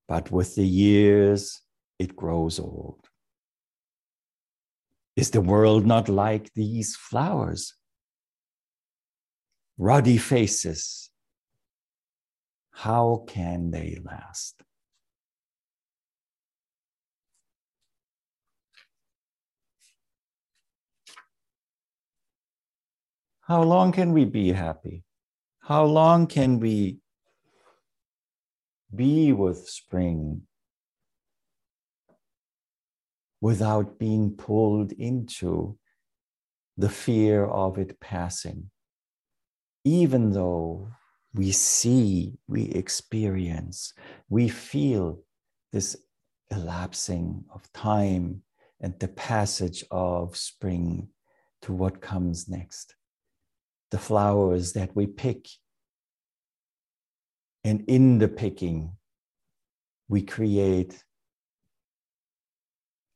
but 0.07 0.31
with 0.31 0.55
the 0.55 0.65
years 0.65 1.61
it 1.97 2.15
grows 2.15 2.59
old. 2.59 3.07
Is 5.15 5.31
the 5.31 5.41
world 5.41 5.87
not 5.87 6.07
like 6.07 6.53
these 6.53 6.95
flowers? 6.95 7.73
Ruddy 9.77 10.19
faces, 10.19 11.09
how 12.71 13.23
can 13.27 13.71
they 13.71 13.97
last? 14.03 14.61
How 23.51 23.63
long 23.63 23.91
can 23.91 24.13
we 24.13 24.23
be 24.23 24.53
happy? 24.53 25.03
How 25.59 25.83
long 25.83 26.25
can 26.25 26.61
we 26.61 26.99
be 28.95 29.33
with 29.33 29.67
spring 29.67 30.43
without 33.41 33.99
being 33.99 34.37
pulled 34.37 34.93
into 34.93 35.77
the 36.77 36.87
fear 36.87 37.43
of 37.43 37.77
it 37.77 37.99
passing? 37.99 38.71
Even 39.83 40.31
though 40.31 40.87
we 41.33 41.51
see, 41.51 42.37
we 42.47 42.69
experience, 42.69 43.93
we 44.29 44.47
feel 44.47 45.25
this 45.73 45.97
elapsing 46.51 47.43
of 47.53 47.69
time 47.73 48.43
and 48.79 48.97
the 49.01 49.09
passage 49.09 49.83
of 49.91 50.37
spring 50.37 51.09
to 51.63 51.73
what 51.73 51.99
comes 51.99 52.47
next 52.47 52.95
the 53.91 53.99
flowers 53.99 54.73
that 54.73 54.95
we 54.95 55.05
pick. 55.05 55.47
And 57.63 57.83
in 57.87 58.17
the 58.17 58.27
picking, 58.27 58.93
we 60.07 60.23
create 60.23 61.03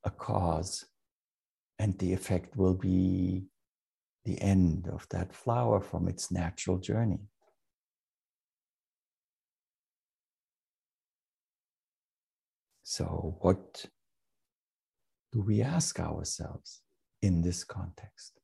a 0.03 0.11
cause, 0.11 0.85
and 1.79 1.97
the 1.97 2.13
effect 2.13 2.55
will 2.55 2.75
be 2.75 3.45
the 4.23 4.39
end 4.41 4.87
of 4.87 5.07
that 5.09 5.33
flower 5.33 5.81
from 5.81 6.07
its 6.07 6.31
natural 6.31 6.77
journey. 6.77 7.19
So, 12.83 13.37
what 13.41 13.85
do 15.31 15.41
we 15.41 15.61
ask 15.61 15.99
ourselves 15.99 16.81
in 17.21 17.41
this 17.41 17.63
context? 17.63 18.34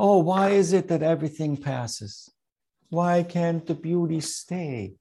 Oh, 0.00 0.18
why 0.18 0.50
is 0.50 0.72
it 0.72 0.86
that 0.88 1.02
everything 1.02 1.56
passes? 1.56 2.30
Why 2.88 3.24
can't 3.24 3.66
the 3.66 3.74
beauty 3.74 4.20
stay? 4.20 4.94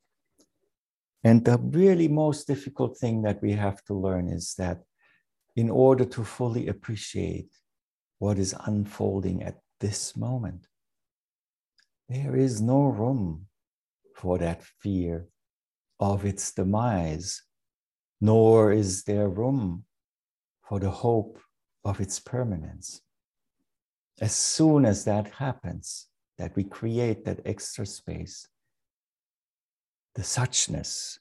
And 1.24 1.46
the 1.46 1.60
really 1.60 2.08
most 2.08 2.48
difficult 2.48 2.98
thing 2.98 3.22
that 3.22 3.40
we 3.42 3.52
have 3.52 3.84
to 3.86 3.94
learn 3.94 4.28
is 4.28 4.56
that 4.58 4.82
in 5.56 5.70
order 5.70 6.04
to 6.06 6.24
fully 6.24 6.68
appreciate 6.68 7.50
what 8.18 8.40
is 8.40 8.56
unfolding 8.66 9.44
at 9.44 9.60
this 9.80 10.18
moment, 10.18 10.66
there 12.10 12.36
is 12.36 12.60
no 12.60 12.86
room 12.86 13.46
for 14.16 14.40
that 14.40 14.64
fear 14.82 15.28
of 16.00 16.26
its 16.26 16.52
demise, 16.54 17.44
nor 18.20 18.72
is 18.72 19.04
there 19.04 19.30
room 19.30 19.86
for 20.68 20.80
the 20.80 20.90
hope 20.90 21.40
of 21.86 22.02
its 22.02 22.20
permanence. 22.20 23.02
As 24.20 24.36
soon 24.36 24.86
as 24.86 25.06
that 25.06 25.32
happens, 25.32 26.08
that 26.38 26.56
we 26.56 26.64
create 26.64 27.26
that 27.26 27.42
extra 27.46 27.86
space, 27.86 28.48
the 30.16 30.24
suchness 30.24 31.20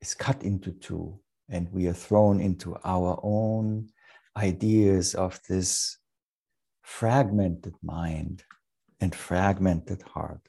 is 0.00 0.14
cut 0.14 0.42
into 0.42 0.72
two, 0.72 1.20
and 1.48 1.72
we 1.72 1.86
are 1.86 1.92
thrown 1.92 2.40
into 2.40 2.76
our 2.84 3.20
own 3.22 3.88
ideas 4.36 5.14
of 5.14 5.40
this 5.48 5.98
fragmented 6.82 7.74
mind 7.82 8.44
and 9.00 9.14
fragmented 9.14 10.02
heart. 10.02 10.48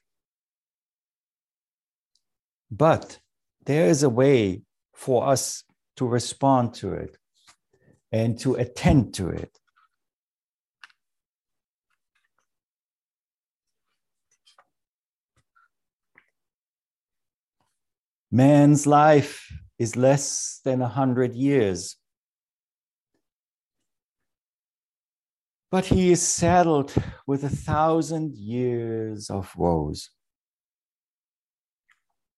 But 2.69 3.19
there 3.65 3.87
is 3.87 4.03
a 4.03 4.09
way 4.09 4.63
for 4.93 5.27
us 5.27 5.63
to 5.97 6.07
respond 6.07 6.73
to 6.75 6.93
it 6.93 7.17
and 8.11 8.39
to 8.39 8.55
attend 8.55 9.13
to 9.15 9.29
it. 9.29 9.59
Man's 18.31 18.85
life 18.85 19.47
is 19.79 19.95
less 19.95 20.59
than 20.65 20.81
a 20.81 20.87
hundred 20.87 21.35
years. 21.35 21.95
But 25.71 25.85
he 25.85 26.11
is 26.11 26.21
saddled 26.21 26.93
with 27.25 27.43
a 27.43 27.49
thousand 27.49 28.35
years 28.35 29.29
of 29.29 29.53
woes. 29.55 30.09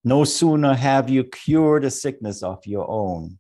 No 0.04 0.24
sooner 0.24 0.74
have 0.74 1.10
you 1.10 1.24
cured 1.24 1.84
a 1.86 1.92
sickness 1.92 2.42
of 2.42 2.66
your 2.66 2.90
own 2.90 3.40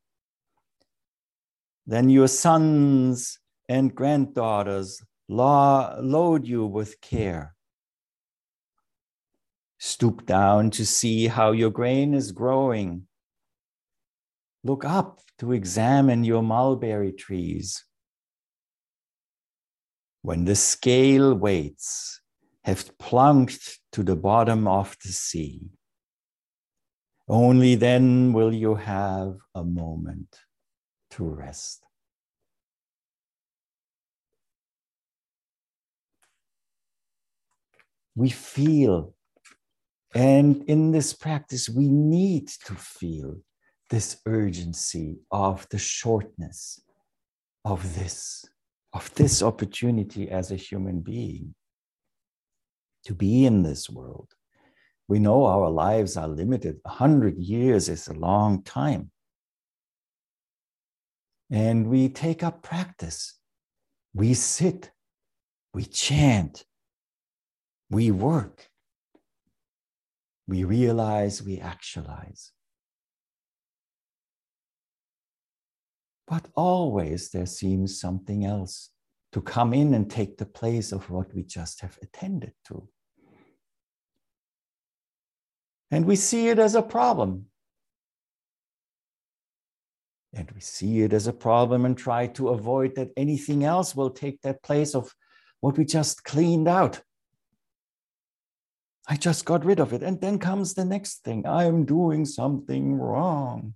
than 1.87 2.09
your 2.09 2.27
sons 2.27 3.39
and 3.67 3.95
granddaughters 3.95 5.01
load 5.27 6.45
you 6.45 6.65
with 6.65 6.99
care. 7.01 7.55
Stoop 9.79 10.25
down 10.25 10.69
to 10.71 10.85
see 10.85 11.27
how 11.27 11.51
your 11.53 11.69
grain 11.69 12.13
is 12.13 12.33
growing. 12.33 13.07
Look 14.63 14.83
up 14.83 15.21
to 15.39 15.53
examine 15.53 16.25
your 16.25 16.43
mulberry 16.43 17.13
trees. 17.13 17.85
When 20.21 20.43
the 20.43 20.55
scale 20.55 21.33
weights 21.33 22.19
have 22.65 22.97
plunked 22.97 23.79
to 23.93 24.03
the 24.03 24.17
bottom 24.17 24.67
of 24.67 24.97
the 25.01 25.13
sea, 25.13 25.61
only 27.29 27.75
then 27.75 28.33
will 28.33 28.53
you 28.53 28.75
have 28.75 29.37
a 29.55 29.63
moment 29.63 30.35
to 31.11 31.23
rest. 31.23 31.85
We 38.15 38.29
feel, 38.29 39.13
and 40.13 40.63
in 40.63 40.91
this 40.91 41.13
practice, 41.13 41.69
we 41.69 41.87
need 41.87 42.47
to 42.65 42.75
feel 42.75 43.37
this 43.89 44.17
urgency 44.25 45.19
of 45.31 45.67
the 45.69 45.77
shortness 45.77 46.81
of 47.65 47.95
this, 47.95 48.45
of 48.93 49.13
this 49.15 49.43
opportunity 49.43 50.29
as 50.29 50.51
a 50.51 50.55
human 50.55 51.01
being 51.01 51.53
to 53.05 53.13
be 53.13 53.45
in 53.45 53.63
this 53.63 53.89
world. 53.89 54.29
We 55.07 55.19
know 55.19 55.45
our 55.45 55.69
lives 55.69 56.17
are 56.17 56.27
limited. 56.27 56.79
A 56.85 56.89
hundred 56.89 57.37
years 57.37 57.89
is 57.89 58.07
a 58.07 58.13
long 58.13 58.63
time. 58.63 59.11
And 61.51 61.87
we 61.87 62.09
take 62.09 62.43
up 62.43 62.61
practice. 62.61 63.39
We 64.13 64.35
sit, 64.35 64.91
we 65.73 65.85
chant, 65.85 66.63
we 67.89 68.11
work, 68.11 68.68
we 70.49 70.63
realize, 70.63 71.43
we 71.43 71.59
actualize. 71.59 72.51
But 76.27 76.47
always 76.55 77.29
there 77.29 77.45
seems 77.45 77.99
something 77.99 78.45
else 78.45 78.89
to 79.31 79.41
come 79.41 79.75
in 79.75 79.93
and 79.93 80.09
take 80.09 80.37
the 80.37 80.47
place 80.47 80.91
of 80.91 81.09
what 81.11 81.33
we 81.35 81.43
just 81.43 81.81
have 81.81 81.99
attended 82.01 82.53
to. 82.67 82.87
And 85.91 86.05
we 86.05 86.15
see 86.15 86.47
it 86.47 86.57
as 86.57 86.73
a 86.73 86.81
problem. 86.81 87.45
And 90.33 90.49
we 90.51 90.61
see 90.61 91.01
it 91.01 91.13
as 91.13 91.27
a 91.27 91.33
problem 91.33 91.85
and 91.85 91.95
try 91.95 92.25
to 92.27 92.49
avoid 92.49 92.95
that 92.95 93.11
anything 93.15 93.63
else 93.63 93.95
will 93.95 94.11
take 94.11 94.41
that 94.41 94.63
place 94.63 94.95
of 94.95 95.13
what 95.59 95.77
we 95.77 95.85
just 95.85 96.23
cleaned 96.23 96.67
out. 96.67 97.01
I 99.11 99.15
just 99.15 99.43
got 99.43 99.65
rid 99.65 99.79
of 99.79 99.91
it. 99.91 100.03
And 100.03 100.21
then 100.21 100.37
comes 100.37 100.75
the 100.75 100.85
next 100.85 101.23
thing 101.23 101.45
I'm 101.47 101.83
doing 101.83 102.25
something 102.25 102.99
wrong. 102.99 103.73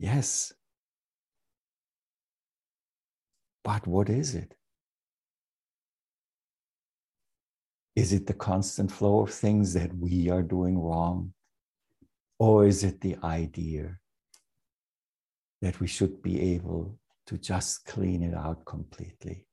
Yes. 0.00 0.52
But 3.62 3.86
what 3.86 4.08
is 4.10 4.34
it? 4.34 4.56
Is 7.94 8.12
it 8.12 8.26
the 8.26 8.34
constant 8.34 8.90
flow 8.90 9.20
of 9.20 9.30
things 9.30 9.74
that 9.74 9.96
we 9.96 10.30
are 10.30 10.42
doing 10.42 10.78
wrong? 10.78 11.32
Or 12.40 12.66
is 12.66 12.82
it 12.82 13.00
the 13.00 13.18
idea 13.22 13.98
that 15.62 15.78
we 15.78 15.86
should 15.86 16.22
be 16.22 16.54
able 16.54 16.98
to 17.26 17.38
just 17.38 17.84
clean 17.84 18.24
it 18.24 18.34
out 18.34 18.64
completely? 18.64 19.46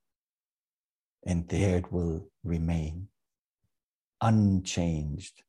And 1.26 1.48
there 1.50 1.78
it 1.78 1.92
will 1.92 2.30
remain 2.44 3.10
unchanged, 4.22 5.44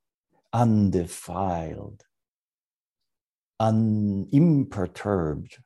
undefiled, 0.52 2.02
unimperturbed. 3.60 5.58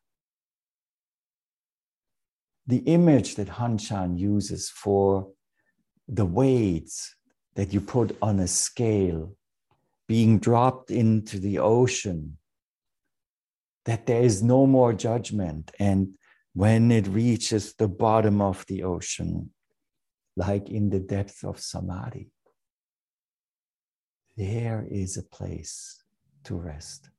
The 2.66 2.78
image 2.78 3.34
that 3.36 3.48
Hanshan 3.48 4.18
uses 4.18 4.70
for 4.70 5.28
the 6.08 6.26
weights 6.26 7.16
that 7.54 7.72
you 7.72 7.80
put 7.80 8.16
on 8.22 8.38
a 8.38 8.46
scale 8.46 9.36
being 10.06 10.38
dropped 10.38 10.90
into 10.90 11.38
the 11.38 11.58
ocean, 11.58 12.36
that 13.84 14.06
there 14.06 14.22
is 14.22 14.42
no 14.42 14.66
more 14.66 14.92
judgment. 14.92 15.70
And 15.78 16.14
when 16.54 16.92
it 16.92 17.06
reaches 17.08 17.74
the 17.74 17.88
bottom 17.88 18.42
of 18.42 18.66
the 18.66 18.82
ocean, 18.82 19.51
like 20.36 20.70
in 20.70 20.90
the 20.90 21.00
depth 21.00 21.44
of 21.44 21.60
samadhi, 21.60 22.30
there 24.36 24.86
is 24.90 25.16
a 25.16 25.22
place 25.22 26.02
to 26.44 26.56
rest. 26.56 27.10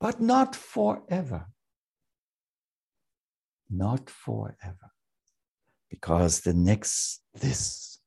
But 0.00 0.20
not 0.20 0.54
forever. 0.54 1.46
Not 3.70 4.10
forever. 4.10 4.92
Because 5.90 6.40
the 6.40 6.52
next 6.52 7.22
this 7.34 7.98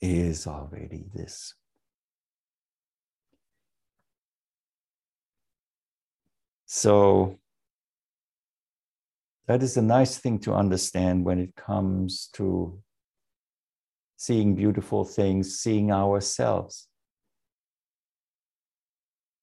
is 0.00 0.46
already 0.46 1.04
this. 1.14 1.54
So 6.66 7.38
that 9.46 9.62
is 9.62 9.76
a 9.76 9.82
nice 9.82 10.18
thing 10.18 10.38
to 10.40 10.54
understand 10.54 11.24
when 11.24 11.38
it 11.38 11.54
comes 11.56 12.28
to 12.34 12.78
seeing 14.16 14.54
beautiful 14.54 15.04
things, 15.04 15.58
seeing 15.58 15.92
ourselves. 15.92 16.88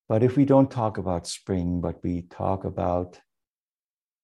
But 0.10 0.24
if 0.24 0.36
we 0.36 0.46
don't 0.46 0.72
talk 0.72 0.98
about 0.98 1.28
spring, 1.28 1.82
but 1.82 2.04
we 2.04 2.24
talk 2.24 2.66
about 2.66 3.20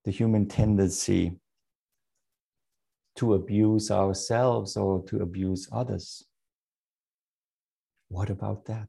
the 0.04 0.12
human 0.12 0.48
tendency 0.48 1.40
to 3.18 3.34
abuse 3.34 3.92
ourselves 3.92 4.78
or 4.78 5.04
to 5.06 5.22
abuse 5.22 5.68
others. 5.72 6.24
What 8.10 8.30
about 8.30 8.66
that? 8.66 8.88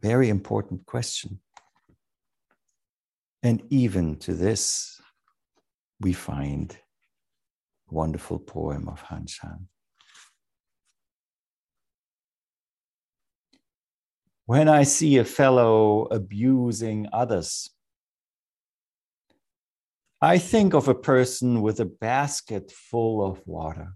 Very 0.00 0.28
important 0.28 0.84
question. 0.86 1.40
And 3.42 3.62
even 3.70 4.16
to 4.20 4.34
this, 4.34 5.00
we 6.00 6.12
find 6.12 6.76
a 7.90 7.94
wonderful 7.94 8.38
poem 8.38 8.88
of 8.88 9.00
Han 9.02 9.26
Shan. 9.26 9.68
When 14.46 14.68
I 14.68 14.82
see 14.82 15.18
a 15.18 15.24
fellow 15.24 16.06
abusing 16.06 17.08
others, 17.12 17.70
I 20.20 20.38
think 20.38 20.72
of 20.74 20.86
a 20.86 20.94
person 20.94 21.62
with 21.62 21.80
a 21.80 21.84
basket 21.84 22.70
full 22.70 23.24
of 23.24 23.42
water. 23.44 23.94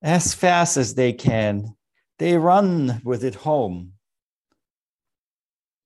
As 0.00 0.32
fast 0.32 0.76
as 0.76 0.94
they 0.94 1.12
can, 1.12 1.76
they 2.18 2.36
run 2.38 3.02
with 3.04 3.24
it 3.24 3.34
home. 3.34 3.97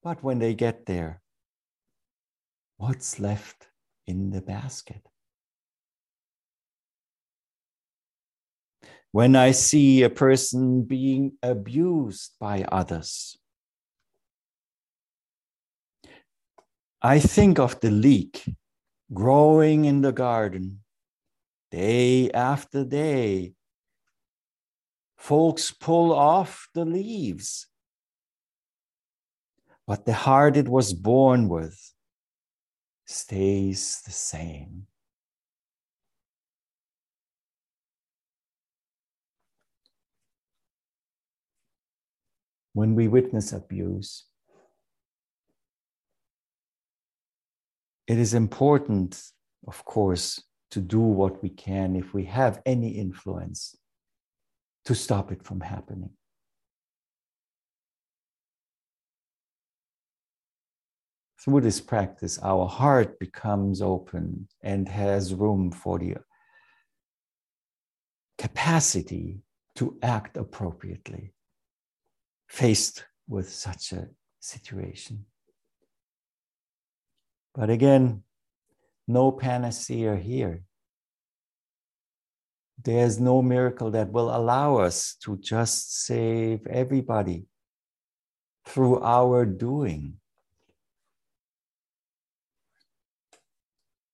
But 0.02 0.22
when 0.22 0.38
they 0.38 0.54
get 0.54 0.86
there, 0.86 1.22
what's 2.76 3.20
left 3.20 3.68
in 4.06 4.30
the 4.30 4.40
basket? 4.40 5.02
when 9.12 9.36
I 9.36 9.50
see 9.50 10.02
a 10.02 10.10
person 10.10 10.82
being 10.82 11.32
abused 11.42 12.32
by 12.40 12.64
others. 12.72 13.36
I 17.02 17.18
think 17.20 17.58
of 17.58 17.78
the 17.80 17.90
leek 17.90 18.42
growing 19.12 19.84
in 19.84 20.00
the 20.00 20.12
garden 20.12 20.80
day 21.70 22.30
after 22.30 22.84
day. 22.84 23.52
Folks 25.18 25.70
pull 25.70 26.12
off 26.12 26.68
the 26.72 26.86
leaves, 26.86 27.66
but 29.86 30.06
the 30.06 30.14
heart 30.14 30.56
it 30.56 30.68
was 30.68 30.92
born 30.92 31.48
with 31.48 31.78
stays 33.06 34.00
the 34.04 34.12
same. 34.12 34.86
when 42.72 42.94
we 42.94 43.08
witness 43.08 43.52
abuse, 43.52 44.24
it 48.06 48.18
is 48.18 48.34
important, 48.34 49.22
of 49.66 49.84
course, 49.84 50.42
to 50.70 50.80
do 50.80 51.00
what 51.00 51.42
we 51.42 51.50
can 51.50 51.94
if 51.94 52.14
we 52.14 52.24
have 52.24 52.62
any 52.64 52.88
influence 52.88 53.76
to 54.84 54.94
stop 54.94 55.30
it 55.30 55.44
from 55.44 55.60
happening. 55.60 56.10
Through 61.42 61.62
this 61.62 61.80
practice, 61.80 62.38
our 62.40 62.68
heart 62.68 63.18
becomes 63.18 63.82
open 63.82 64.46
and 64.62 64.88
has 64.88 65.34
room 65.34 65.72
for 65.72 65.98
the 65.98 66.18
capacity 68.38 69.40
to 69.74 69.98
act 70.02 70.36
appropriately 70.36 71.32
faced 72.46 73.04
with 73.26 73.48
such 73.48 73.92
a 73.92 74.08
situation. 74.38 75.24
But 77.54 77.70
again, 77.70 78.22
no 79.08 79.32
panacea 79.32 80.16
here. 80.16 80.62
There's 82.80 83.18
no 83.18 83.42
miracle 83.42 83.90
that 83.90 84.12
will 84.12 84.34
allow 84.34 84.76
us 84.76 85.16
to 85.24 85.36
just 85.38 86.04
save 86.04 86.66
everybody 86.68 87.46
through 88.64 89.02
our 89.02 89.44
doing. 89.44 90.18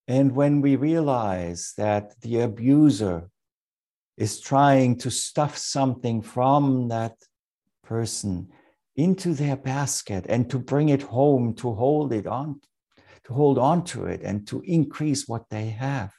And 0.08 0.34
when 0.34 0.60
we 0.60 0.74
realize 0.74 1.74
that 1.76 2.20
the 2.22 2.40
abuser 2.40 3.30
is 4.16 4.40
trying 4.40 4.98
to 4.98 5.10
stuff 5.10 5.56
something 5.56 6.22
from 6.22 6.88
that 6.88 7.14
person 7.84 8.48
into 8.96 9.34
their 9.34 9.56
basket 9.56 10.26
and 10.28 10.50
to 10.50 10.58
bring 10.58 10.88
it 10.88 11.02
home 11.02 11.54
to 11.54 11.72
hold 11.72 12.12
it 12.12 12.26
on 12.26 12.60
to 13.24 13.32
hold 13.32 13.58
on 13.58 13.84
to 13.84 14.06
it 14.06 14.22
and 14.22 14.46
to 14.48 14.60
increase 14.62 15.28
what 15.28 15.44
they 15.50 15.66
have 15.66 16.12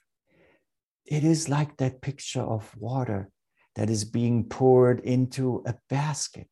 it 1.09 1.23
is 1.23 1.49
like 1.49 1.75
that 1.77 2.01
picture 2.01 2.41
of 2.41 2.71
water 2.77 3.29
that 3.75 3.89
is 3.89 4.05
being 4.05 4.43
poured 4.43 4.99
into 4.99 5.63
a 5.65 5.73
basket. 5.89 6.47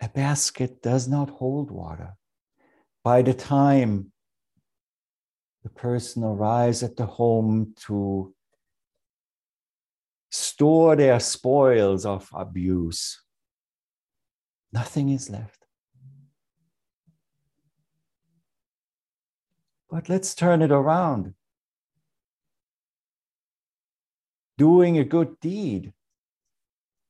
A 0.00 0.08
basket 0.08 0.82
does 0.82 1.08
not 1.08 1.30
hold 1.30 1.70
water. 1.70 2.14
By 3.02 3.22
the 3.22 3.32
time 3.32 4.12
the 5.62 5.68
person 5.68 6.24
arrives 6.24 6.82
at 6.82 6.96
the 6.96 7.06
home 7.06 7.74
to 7.86 8.34
store 10.30 10.96
their 10.96 11.20
spoils 11.20 12.04
of 12.06 12.28
abuse, 12.34 13.20
nothing 14.72 15.10
is 15.10 15.30
left. 15.30 15.66
But 19.90 20.08
let's 20.08 20.34
turn 20.34 20.62
it 20.62 20.72
around. 20.72 21.34
Doing 24.56 24.96
a 24.96 25.04
good 25.04 25.38
deed 25.40 25.92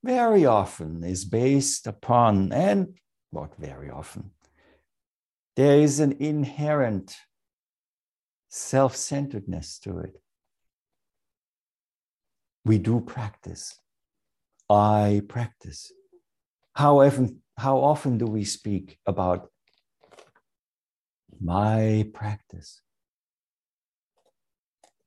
very 0.03 0.45
often 0.45 1.05
is 1.05 1.25
based 1.25 1.87
upon, 1.87 2.53
and 2.53 2.95
not 3.33 3.55
very 3.57 3.89
often, 3.89 4.33
there 5.55 5.79
is 5.79 6.01
an 6.01 6.13
inherent 6.19 7.17
self 8.53 8.95
centeredness 8.95 9.79
to 9.79 9.99
it 9.99 10.23
we 12.65 12.79
do 12.79 13.01
practice. 13.01 13.79
I 14.71 15.23
practice. 15.29 15.93
How 16.75 17.01
often, 17.01 17.43
how 17.59 17.79
often 17.79 18.19
do 18.19 18.27
we 18.27 18.45
speak 18.45 18.99
about 19.07 19.51
my 21.41 22.09
practice? 22.15 22.81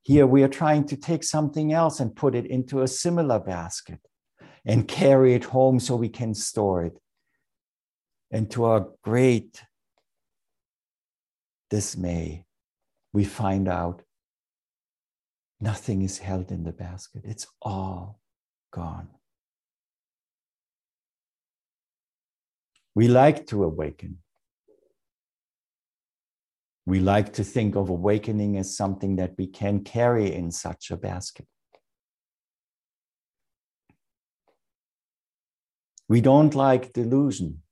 Here 0.04 0.28
we 0.28 0.44
are 0.44 0.50
trying 0.50 0.86
to 0.88 0.98
take 0.98 1.24
something 1.24 1.74
else 1.74 2.00
and 2.00 2.16
put 2.16 2.36
it 2.36 2.46
into 2.46 2.82
a 2.82 2.88
similar 2.88 3.40
basket 3.40 4.00
and 4.64 4.88
carry 4.88 5.34
it 5.34 5.46
home 5.46 5.80
so 5.80 5.96
we 5.96 6.10
can 6.10 6.36
store 6.36 6.84
it. 6.84 7.00
And 8.32 8.52
to 8.52 8.66
our 8.66 8.88
great 9.04 9.64
dismay, 11.70 12.45
we 13.16 13.24
find 13.24 13.68
out 13.68 14.06
Nothing 15.60 16.02
is 16.02 16.20
held 16.20 16.52
in 16.52 16.64
the 16.64 16.72
basket, 16.72 17.24
it's 17.26 17.48
all 17.62 18.20
gone. 18.72 19.10
We 22.94 23.08
like 23.08 23.48
to 23.48 23.64
awaken. 23.64 24.20
We 26.86 27.00
like 27.00 27.34
to 27.34 27.44
think 27.44 27.76
of 27.76 27.90
awakening 27.90 28.58
as 28.58 28.78
something 28.78 29.16
that 29.16 29.34
we 29.38 29.48
can 29.48 29.84
carry 29.84 30.34
in 30.34 30.52
such 30.52 30.92
a 30.92 30.98
basket. 30.98 31.48
We 36.08 36.22
don't 36.22 36.54
like 36.54 36.94
delusion. 36.94 37.64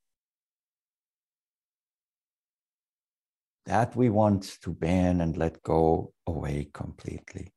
That 3.66 3.96
we 3.96 4.10
want 4.10 4.60
to 4.62 4.72
ban 4.72 5.22
and 5.22 5.38
let 5.38 5.64
go 5.64 6.14
away 6.28 6.70
completely. 6.74 7.54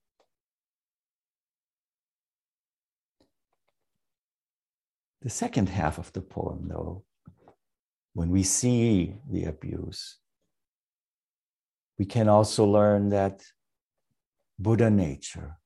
The 5.23 5.31
second 5.31 5.69
half 5.69 5.99
of 5.99 6.13
the 6.13 6.21
poem, 6.21 6.69
though, 6.69 7.05
when 8.13 8.31
we 8.31 8.45
see 8.45 9.17
the 9.29 9.45
abuse, 9.45 10.19
we 11.99 12.05
can 12.05 12.29
also 12.29 12.65
learn 12.65 13.09
that 13.09 13.45
Buddha 14.59 14.91
nature 14.91 15.59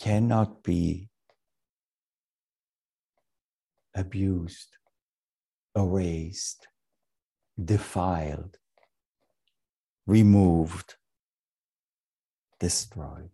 cannot 0.00 0.64
be 0.64 1.08
abused, 3.94 4.76
erased, 5.76 6.66
defiled, 7.62 8.58
removed, 10.06 10.94
destroyed. 12.58 13.30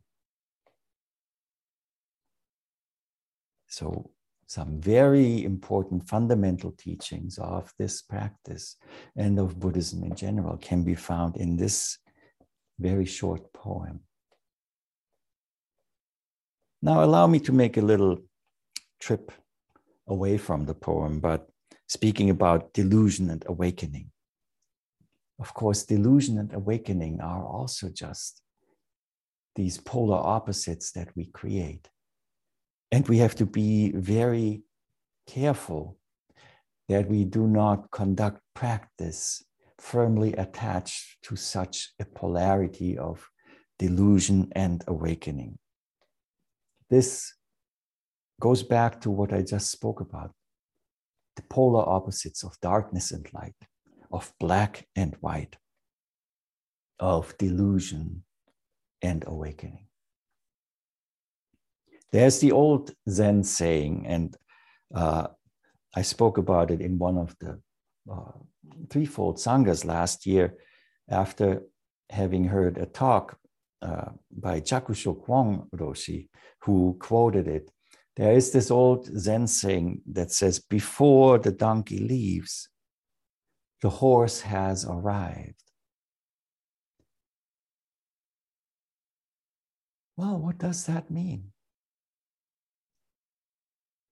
So, 3.67 4.11
some 4.47 4.81
very 4.81 5.45
important 5.45 6.09
fundamental 6.09 6.73
teachings 6.73 7.39
of 7.39 7.73
this 7.79 8.03
practice 8.03 8.77
and 9.15 9.39
of 9.39 9.61
Buddhism 9.61 10.03
in 10.03 10.17
general 10.17 10.57
can 10.57 10.83
be 10.83 10.97
found 10.97 11.37
in 11.37 11.57
this 11.57 11.99
very 12.81 13.05
short 13.05 13.53
poem. 13.53 14.01
Now, 16.83 17.05
allow 17.05 17.27
me 17.27 17.39
to 17.41 17.53
make 17.53 17.77
a 17.77 17.83
little 17.83 18.19
trip 18.99 19.31
away 20.09 20.39
from 20.39 20.65
the 20.65 20.75
poem, 20.75 21.21
but 21.21 21.50
speaking 21.91 22.31
about 22.31 22.73
delusion 22.73 23.29
and 23.31 23.43
awakening. 23.49 24.13
Of 25.41 25.53
course, 25.55 25.83
delusion 25.83 26.39
and 26.39 26.53
awakening 26.55 27.21
are 27.21 27.45
also 27.45 27.89
just 27.89 28.43
these 29.57 29.79
polar 29.79 30.19
opposites 30.19 30.93
that 30.93 31.09
we 31.17 31.25
create. 31.25 31.89
And 32.93 33.09
we 33.09 33.19
have 33.19 33.35
to 33.35 33.45
be 33.45 33.91
very 33.91 34.63
careful 35.27 35.99
that 36.89 37.09
we 37.09 37.25
do 37.25 37.49
not 37.49 37.91
conduct 37.91 38.41
practice 38.55 39.45
firmly 39.77 40.33
attached 40.35 41.17
to 41.25 41.35
such 41.35 41.93
a 41.99 42.05
polarity 42.05 42.97
of 42.99 43.29
delusion 43.81 44.47
and 44.53 44.85
awakening. 44.87 45.59
This 46.89 47.35
goes 48.41 48.63
back 48.63 49.01
to 49.01 49.11
what 49.11 49.33
I 49.33 49.43
just 49.43 49.73
spoke 49.73 50.01
about 50.01 50.31
the 51.41 51.55
polar 51.55 51.89
opposites 51.89 52.43
of 52.43 52.61
darkness 52.61 53.13
and 53.13 53.27
light, 53.33 53.61
of 54.13 54.33
black 54.39 54.87
and 54.95 55.17
white, 55.21 55.57
of 56.99 57.37
delusion 57.39 58.25
and 59.01 59.25
awakening. 59.27 59.87
There's 62.13 62.41
the 62.41 62.53
old 62.53 62.93
Zen 63.09 63.45
saying, 63.45 64.07
and 64.07 64.37
uh, 64.95 65.29
I 65.97 66.03
spoke 66.03 66.39
about 66.39 66.71
it 66.71 66.81
in 66.81 66.99
one 66.99 67.17
of 67.17 67.35
the 67.41 67.61
uh, 68.13 68.33
threefold 68.91 69.37
sanghas 69.37 69.85
last 69.85 70.27
year 70.27 70.55
after 71.09 71.63
having 72.11 72.45
heard 72.45 72.77
a 72.77 72.87
talk 72.87 73.39
uh, 73.81 74.11
by 74.31 74.61
Jakusho 74.61 75.15
Kwong 75.25 75.69
Roshi, 75.75 76.29
who 76.65 76.97
quoted 76.99 77.49
it. 77.49 77.71
There 78.21 78.35
is 78.35 78.51
this 78.51 78.71
old 78.71 79.07
Zen 79.19 79.47
saying 79.47 80.03
that 80.13 80.31
says, 80.31 80.59
Before 80.59 81.39
the 81.39 81.53
donkey 81.53 82.01
leaves, 82.01 82.69
the 83.81 83.89
horse 83.89 84.43
has 84.43 84.85
arrived. 84.85 85.63
Well, 90.19 90.37
what 90.37 90.59
does 90.59 90.85
that 90.85 91.11
mean? 91.11 91.53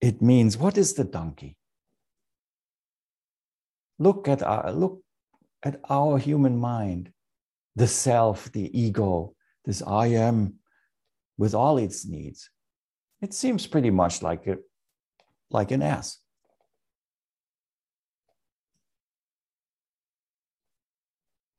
It 0.00 0.22
means, 0.22 0.56
what 0.56 0.78
is 0.78 0.94
the 0.94 1.04
donkey? 1.04 1.58
Look 3.98 4.26
at 4.26 4.42
our, 4.42 4.72
look 4.72 5.02
at 5.62 5.82
our 5.90 6.16
human 6.16 6.56
mind, 6.56 7.12
the 7.76 7.86
self, 7.86 8.50
the 8.52 8.70
ego, 8.72 9.34
this 9.66 9.82
I 9.82 10.06
am 10.06 10.54
with 11.36 11.54
all 11.54 11.76
its 11.76 12.06
needs. 12.06 12.48
It 13.20 13.34
seems 13.34 13.66
pretty 13.66 13.90
much 13.90 14.22
like 14.22 14.46
a, 14.46 14.58
like 15.50 15.70
an 15.70 15.82
ass. 15.82 16.18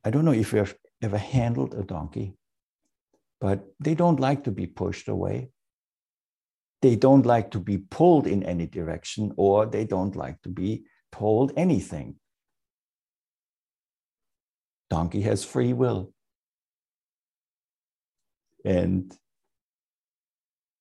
I 0.04 0.10
don't 0.12 0.26
know 0.26 0.32
if 0.32 0.54
you've 0.54 0.78
ever 1.02 1.18
handled 1.18 1.74
a 1.74 1.84
donkey, 1.84 2.36
but 3.42 3.66
they 3.80 3.96
don't 3.96 4.20
like 4.20 4.46
to 4.46 4.52
be 4.52 4.66
pushed 4.66 5.10
away. 5.10 5.50
They 6.82 6.96
don't 6.96 7.26
like 7.26 7.52
to 7.52 7.60
be 7.60 7.78
pulled 7.78 8.26
in 8.26 8.44
any 8.44 8.66
direction, 8.66 9.34
or 9.36 9.66
they 9.66 9.84
don't 9.84 10.16
like 10.16 10.42
to 10.44 10.50
be 10.50 10.86
told 11.12 11.52
anything. 11.58 12.16
Donkey 14.90 15.22
has 15.22 15.44
free 15.44 15.74
will. 15.74 16.14
And 18.64 19.14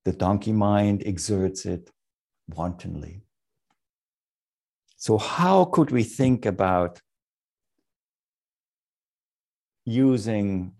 the 0.04 0.12
donkey 0.12 0.52
mind 0.52 1.02
exerts 1.04 1.66
it 1.66 1.90
wantonly. 2.48 3.22
So, 4.96 5.18
how 5.18 5.64
could 5.64 5.90
we 5.90 6.02
think 6.02 6.46
about 6.46 7.00
using 9.84 10.72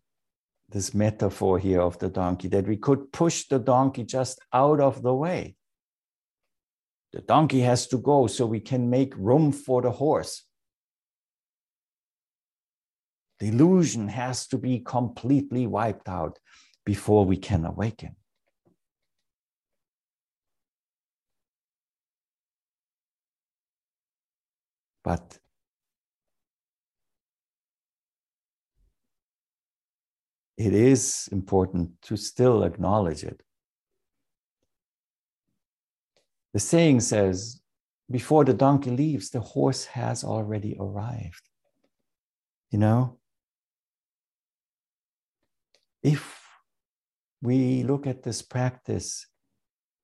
this 0.70 0.92
metaphor 0.92 1.59
here 1.59 1.81
of 1.81 1.98
the 1.98 2.09
donkey 2.09 2.48
that 2.48 2.66
we 2.66 2.76
could 2.76 3.12
push 3.12 3.46
the 3.46 3.59
donkey 3.59 4.04
just 4.04 4.40
out 4.52 4.81
of 4.81 5.02
the 5.02 5.14
way? 5.14 5.57
The 7.12 7.20
donkey 7.22 7.61
has 7.61 7.87
to 7.88 7.98
go 7.98 8.26
so 8.26 8.44
we 8.44 8.61
can 8.61 8.90
make 8.90 9.16
room 9.16 9.52
for 9.52 9.81
the 9.83 9.90
horse. 9.90 10.44
The 13.38 13.48
illusion 13.48 14.09
has 14.09 14.46
to 14.48 14.59
be 14.59 14.81
completely 14.81 15.66
wiped 15.66 16.09
out 16.09 16.38
before 16.85 17.24
we 17.24 17.37
can 17.37 17.64
awaken. 17.64 18.16
But 25.09 25.38
it 30.59 30.75
is 30.75 31.31
important 31.33 32.03
to 32.03 32.18
still 32.18 32.62
acknowledge 32.62 33.25
it. 33.25 33.42
The 36.53 36.61
saying 36.61 37.01
says, 37.01 37.62
before 38.11 38.44
the 38.44 38.53
donkey 38.53 38.90
leaves, 38.90 39.31
the 39.31 39.40
horse 39.40 39.87
has 39.87 40.25
already 40.25 40.77
arrived. 40.79 41.49
You 42.71 42.79
know, 42.81 43.18
if 46.03 46.23
we 47.40 47.83
look 47.83 48.07
at 48.07 48.25
this 48.25 48.42
practice, 48.42 49.27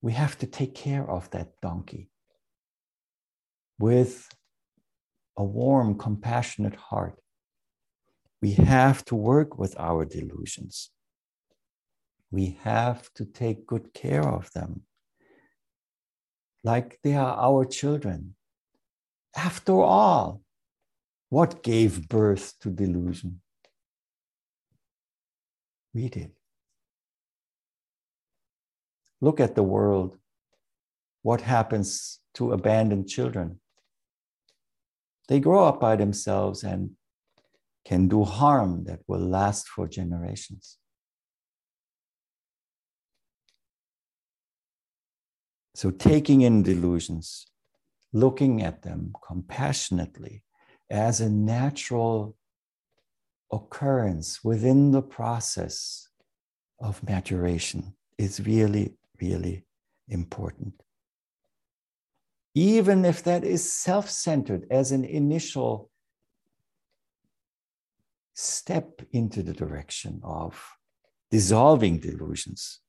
we 0.01 0.13
have 0.13 0.39
to 0.39 0.47
take 0.47 0.75
care 0.75 1.07
of 1.11 1.29
that 1.33 1.61
donkey 1.61 2.09
with 3.79 4.34
a 5.37 5.45
warm, 5.45 5.97
compassionate 5.99 6.77
heart. 6.77 7.19
We 8.41 8.53
have 8.53 9.05
to 9.07 9.15
work 9.15 9.59
with 9.59 9.75
our 9.79 10.05
delusions. 10.05 10.91
We 12.31 12.59
have 12.63 13.13
to 13.15 13.25
take 13.25 13.67
good 13.67 13.95
care 13.95 14.27
of 14.29 14.53
them. 14.53 14.83
Like 16.63 16.99
they 17.03 17.15
are 17.15 17.37
our 17.37 17.65
children. 17.65 18.35
After 19.37 19.83
all, 19.83 20.43
what 21.29 21.63
gave 21.63 22.09
birth 22.09 22.55
to 22.61 22.71
delusion? 22.71 23.41
We 25.93 26.09
did. 26.09 26.33
Look 29.21 29.41
at 29.41 29.55
the 29.55 29.63
world. 29.63 30.19
What 31.23 31.41
happens 31.41 32.21
to 32.35 32.53
abandoned 32.53 33.09
children? 33.09 33.61
They 35.29 35.41
grow 35.41 35.65
up 35.65 35.81
by 35.81 35.97
themselves 35.97 36.63
and 36.63 36.91
can 37.85 38.09
do 38.09 38.25
harm 38.25 38.85
that 38.85 39.01
will 39.07 39.27
last 39.27 39.69
for 39.69 39.89
generations. 39.89 40.79
So, 45.75 45.91
taking 45.91 46.43
in 46.43 46.63
delusions, 46.63 47.47
looking 48.13 48.63
at 48.63 48.83
them 48.83 49.13
compassionately 49.27 50.45
as 50.89 51.21
a 51.21 51.29
natural 51.29 52.37
occurrence 53.53 54.45
within 54.45 54.93
the 54.93 55.03
process 55.03 56.09
of 56.81 57.03
maturation 57.03 57.95
is 58.19 58.41
really, 58.41 58.95
really 59.21 59.65
important. 60.09 60.84
Even 62.55 63.05
if 63.05 63.23
that 63.25 63.45
is 63.45 63.73
self 63.73 64.09
centered 64.09 64.67
as 64.71 64.93
an 64.93 65.05
initial 65.05 65.91
step 68.35 69.03
into 69.13 69.43
the 69.43 69.53
direction 69.53 70.21
of 70.23 70.77
dissolving 71.31 71.99
delusions, 71.99 72.81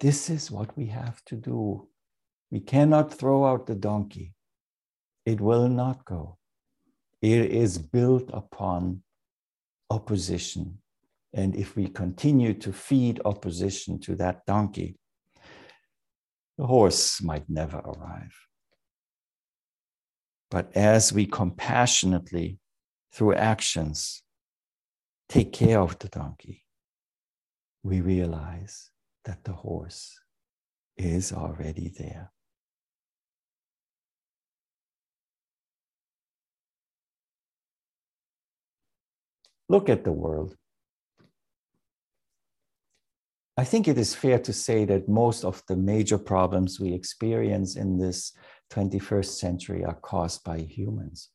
this 0.00 0.28
is 0.28 0.50
what 0.50 0.76
we 0.76 0.86
have 0.86 1.24
to 1.24 1.36
do. 1.36 1.88
We 2.50 2.60
cannot 2.60 3.14
throw 3.14 3.46
out 3.46 3.66
the 3.66 3.74
donkey, 3.74 4.34
it 5.24 5.40
will 5.40 5.68
not 5.68 6.04
go. 6.04 6.38
It 7.22 7.50
is 7.50 7.78
built 7.78 8.28
upon 8.34 9.02
opposition. 9.88 10.78
And 11.32 11.56
if 11.56 11.74
we 11.74 11.88
continue 11.88 12.52
to 12.54 12.72
feed 12.72 13.20
opposition 13.24 13.98
to 14.00 14.14
that 14.16 14.44
donkey, 14.46 14.96
the 16.58 16.66
horse 16.66 17.22
might 17.22 17.48
never 17.48 17.78
arrive. 17.78 18.34
But 20.50 20.76
as 20.76 21.12
we 21.12 21.26
compassionately, 21.26 22.58
through 23.12 23.34
actions, 23.34 24.22
take 25.28 25.52
care 25.52 25.80
of 25.80 25.98
the 25.98 26.08
donkey, 26.08 26.64
we 27.82 28.00
realize 28.00 28.90
that 29.24 29.44
the 29.44 29.52
horse 29.52 30.18
is 30.96 31.32
already 31.32 31.92
there. 31.98 32.30
Look 39.68 39.88
at 39.88 40.04
the 40.04 40.12
world. 40.12 40.56
I 43.56 43.64
think 43.64 43.86
it 43.86 43.98
is 43.98 44.14
fair 44.14 44.38
to 44.40 44.52
say 44.52 44.84
that 44.86 45.08
most 45.08 45.44
of 45.44 45.62
the 45.68 45.76
major 45.76 46.18
problems 46.18 46.80
we 46.80 46.92
experience 46.92 47.76
in 47.76 47.98
this 47.98 48.32
21st 48.72 49.38
century 49.38 49.84
are 49.84 49.94
caused 49.94 50.42
by 50.42 50.58
humans. 50.58 51.30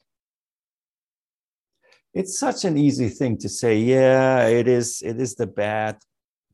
It's 2.14 2.38
such 2.38 2.66
an 2.66 2.78
easy 2.78 3.08
thing 3.08 3.38
to 3.38 3.48
say, 3.48 3.78
yeah, 3.78 4.48
it 4.48 4.68
is, 4.68 5.02
it 5.06 5.20
is 5.22 5.36
the 5.36 5.48
bad 5.48 5.98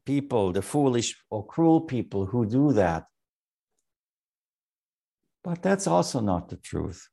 people, 0.05 0.51
the 0.51 0.61
foolish 0.61 1.16
or 1.32 1.45
cruel 1.45 1.82
people 1.82 2.26
who 2.28 2.45
do 2.45 2.74
that. 2.74 3.05
But 5.43 5.63
that's 5.63 5.88
also 5.88 6.20
not 6.20 6.49
the 6.49 6.57
truth. 6.57 7.07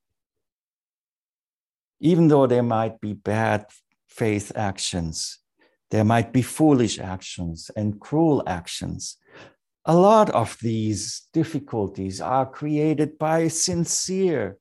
Even 1.99 2.27
though 2.27 2.45
there 2.45 2.63
might 2.63 2.99
be 2.99 3.13
bad 3.13 3.65
faith 4.07 4.51
actions, 4.55 5.39
there 5.93 6.03
might 6.03 6.33
be 6.33 6.41
foolish 6.41 6.97
actions 6.97 7.69
and 7.75 7.99
cruel 8.01 8.41
actions. 8.47 9.17
A 9.85 9.95
lot 9.95 10.27
of 10.31 10.57
these 10.59 11.27
difficulties 11.33 12.19
are 12.19 12.47
created 12.47 13.19
by 13.19 13.47
sincere, 13.47 14.57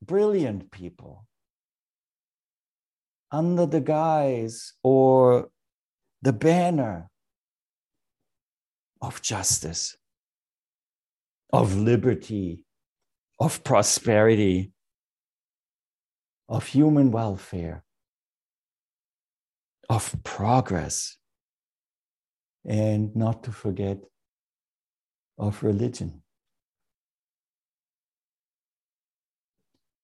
brilliant 0.00 0.70
people 0.70 1.26
under 3.30 3.66
the 3.66 3.82
guise 3.82 4.72
or 4.82 5.50
the 6.22 6.32
banner 6.32 7.10
of 9.02 9.20
justice, 9.20 9.94
of 11.52 11.76
liberty, 11.76 12.64
of 13.38 13.62
prosperity, 13.62 14.72
of 16.48 16.66
human 16.66 17.10
welfare 17.10 17.84
of 19.92 20.16
progress, 20.24 21.18
and 22.64 23.14
not 23.14 23.42
to 23.42 23.52
forget 23.52 23.98
of 25.36 25.62
religion. 25.62 26.22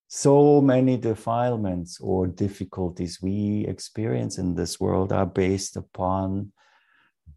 So 0.07 0.61
many 0.61 0.95
defilements 0.97 1.99
or 1.99 2.27
difficulties 2.27 3.19
we 3.19 3.65
experience 3.67 4.37
in 4.37 4.53
this 4.53 4.79
world 4.79 5.11
are 5.11 5.25
based 5.25 5.75
upon 5.75 6.51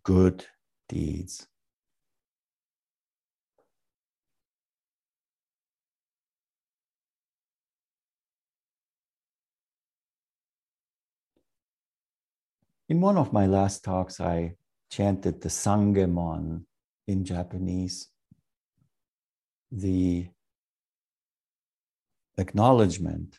good 0.05 0.45
deeds. 0.91 1.47
In 12.93 13.01
one 13.01 13.17
of 13.17 13.33
my 13.33 13.47
last 13.47 13.85
talks, 13.85 14.21
I 14.21 14.57
chanted 14.91 15.41
the 15.41 15.49
Sangemon 15.49 16.67
in 17.07 17.25
Japanese, 17.25 18.09
the 19.71 20.29
acknowledgement 22.37 23.39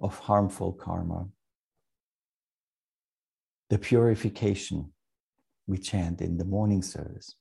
of 0.00 0.18
harmful 0.20 0.72
karma, 0.72 1.28
the 3.68 3.76
purification 3.76 4.90
we 5.66 5.76
chant 5.76 6.22
in 6.22 6.38
the 6.38 6.46
morning 6.46 6.80
service. 6.80 7.34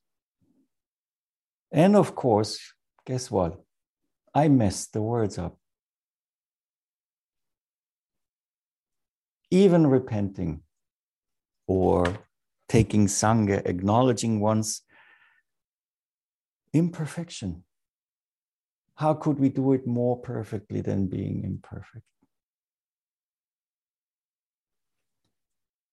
And 1.72 1.96
of 1.96 2.16
course, 2.16 2.60
guess 3.06 3.32
what? 3.32 3.64
I 4.34 4.50
messed 4.50 4.92
the 4.92 5.02
words 5.02 5.38
up. 5.38 5.61
Even 9.52 9.86
repenting 9.86 10.62
or 11.68 12.06
taking 12.70 13.08
Sange, 13.08 13.62
acknowledging 13.66 14.40
one's 14.40 14.82
imperfection. 16.74 17.64
How 18.96 19.14
could 19.14 19.40
we 19.40 19.50
do 19.50 19.74
it 19.74 19.86
more 19.86 20.18
perfectly 20.18 20.80
than 20.80 21.08
being 21.08 21.44
imperfect? 21.44 22.06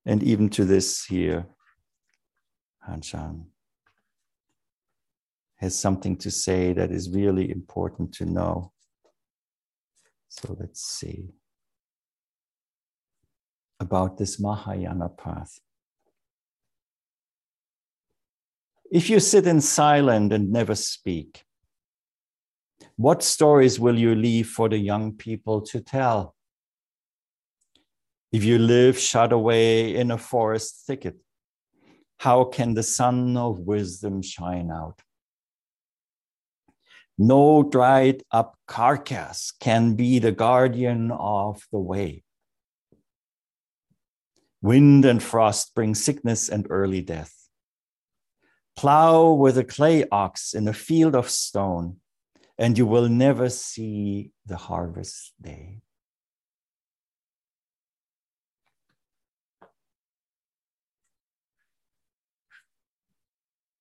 And 0.06 0.22
even 0.22 0.48
to 0.50 0.64
this 0.64 1.04
here, 1.04 1.46
Hanshan 2.88 3.46
has 5.56 5.76
something 5.76 6.16
to 6.18 6.30
say 6.30 6.72
that 6.72 6.92
is 6.92 7.10
really 7.10 7.50
important 7.50 8.14
to 8.14 8.24
know. 8.24 8.72
So 10.28 10.56
let's 10.58 10.80
see 10.80 11.30
about 13.80 14.18
this 14.18 14.40
Mahayana 14.40 15.08
path. 15.08 15.60
If 18.90 19.10
you 19.10 19.20
sit 19.20 19.46
in 19.46 19.60
silence 19.60 20.32
and 20.32 20.50
never 20.50 20.74
speak, 20.74 21.44
what 22.96 23.22
stories 23.22 23.78
will 23.78 23.98
you 23.98 24.14
leave 24.14 24.48
for 24.48 24.68
the 24.68 24.78
young 24.78 25.12
people 25.12 25.60
to 25.62 25.80
tell? 25.80 26.34
If 28.32 28.44
you 28.44 28.58
live 28.58 28.98
shut 28.98 29.32
away 29.32 29.94
in 29.94 30.10
a 30.10 30.18
forest 30.18 30.84
thicket, 30.86 31.16
how 32.18 32.44
can 32.44 32.74
the 32.74 32.82
sun 32.82 33.36
of 33.36 33.60
wisdom 33.60 34.22
shine 34.22 34.70
out? 34.70 35.00
No 37.16 37.62
dried 37.62 38.22
up 38.30 38.56
carcass 38.66 39.52
can 39.60 39.94
be 39.94 40.18
the 40.18 40.32
guardian 40.32 41.10
of 41.10 41.66
the 41.72 41.78
way. 41.78 42.24
Wind 44.60 45.04
and 45.04 45.22
frost 45.22 45.74
bring 45.74 45.94
sickness 45.94 46.48
and 46.48 46.66
early 46.68 47.00
death. 47.00 47.48
Plow 48.76 49.32
with 49.32 49.56
a 49.56 49.64
clay 49.64 50.04
ox 50.10 50.54
in 50.54 50.66
a 50.66 50.72
field 50.72 51.14
of 51.14 51.30
stone, 51.30 51.96
and 52.58 52.76
you 52.76 52.86
will 52.86 53.08
never 53.08 53.48
see 53.48 54.32
the 54.46 54.56
harvest 54.56 55.32
day. 55.40 55.80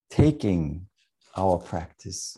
Taking 0.10 0.88
our 1.36 1.58
practice 1.58 2.38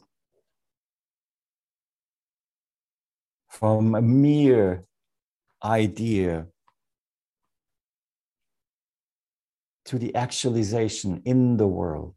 from 3.49 3.95
a 3.95 4.01
mere 4.01 4.85
idea 5.63 6.47
to 9.89 9.97
the 9.97 10.13
actualization 10.13 11.19
in 11.25 11.57
the 11.57 11.65
world 11.65 12.13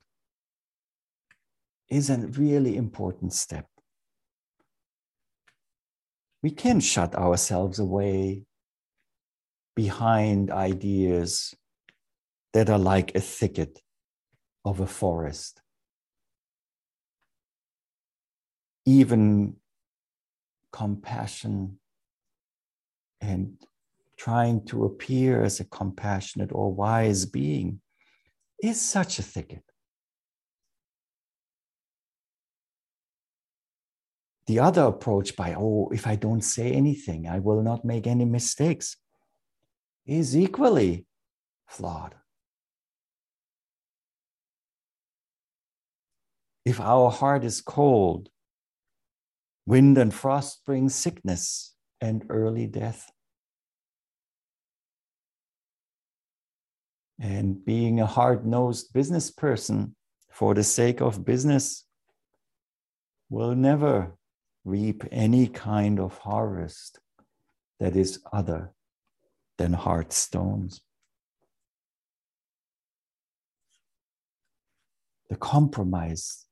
is 1.88 2.10
a 2.10 2.18
really 2.18 2.76
important 2.76 3.32
step. 3.32 3.66
We 6.42 6.50
can 6.50 6.80
shut 6.80 7.14
ourselves 7.14 7.78
away 7.78 8.44
behind 9.74 10.50
ideas 10.50 11.54
that 12.52 12.68
are 12.68 12.78
like 12.78 13.14
a 13.14 13.20
thicket 13.20 13.80
of 14.66 14.80
a 14.80 14.86
forest. 14.86 15.62
Even 18.84 19.56
compassion 20.72 21.78
and 23.22 23.56
trying 24.22 24.64
to 24.64 24.84
appear 24.84 25.42
as 25.42 25.58
a 25.58 25.64
compassionate 25.64 26.50
or 26.52 26.72
wise 26.72 27.26
being 27.26 27.80
is 28.62 28.80
such 28.80 29.18
a 29.18 29.22
thicket. 29.22 29.64
The 34.46 34.60
other 34.60 34.82
approach 34.82 35.34
by, 35.34 35.56
oh, 35.58 35.88
if 35.92 36.06
I 36.06 36.14
don't 36.14 36.42
say 36.44 36.70
anything, 36.70 37.26
I 37.26 37.40
will 37.40 37.62
not 37.62 37.84
make 37.84 38.06
any 38.06 38.24
mistakes, 38.24 38.96
is 40.06 40.36
equally 40.36 41.04
flawed. 41.66 42.14
If 46.64 46.80
our 46.80 47.10
heart 47.10 47.42
is 47.42 47.60
cold, 47.60 48.28
wind 49.66 49.98
and 49.98 50.14
frost 50.14 50.64
bring 50.64 50.88
sickness 50.88 51.74
and 52.00 52.24
early 52.28 52.68
death. 52.68 53.10
And 57.22 57.64
being 57.64 58.00
a 58.00 58.06
hard 58.06 58.44
nosed 58.44 58.92
business 58.92 59.30
person 59.30 59.94
for 60.32 60.54
the 60.54 60.64
sake 60.64 61.00
of 61.00 61.24
business 61.24 61.86
will 63.30 63.54
never 63.54 64.16
reap 64.64 65.04
any 65.12 65.46
kind 65.46 66.00
of 66.00 66.18
harvest 66.18 66.98
that 67.78 67.94
is 67.94 68.20
other 68.32 68.72
than 69.56 69.72
hard 69.72 70.12
stones. 70.12 70.80
The 75.30 75.36
compromise, 75.36 76.44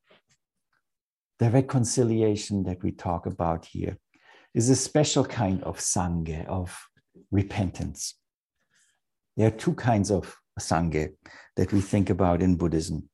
the 1.41 1.51
reconciliation 1.51 2.63
that 2.63 2.81
we 2.85 2.93
talk 2.93 3.27
about 3.27 3.65
here, 3.65 3.99
is 4.55 4.71
a 4.71 4.77
special 4.77 5.25
kind 5.25 5.65
of 5.65 5.81
sange, 5.81 6.47
of 6.47 6.79
repentance. 7.33 8.15
There 9.37 9.49
are 9.49 9.63
two 9.65 9.75
kinds 9.75 10.13
of 10.13 10.37
Sange 10.61 11.11
that 11.57 11.73
we 11.73 11.81
think 11.81 12.11
about 12.11 12.43
in 12.43 12.57
Buddhism. 12.57 13.09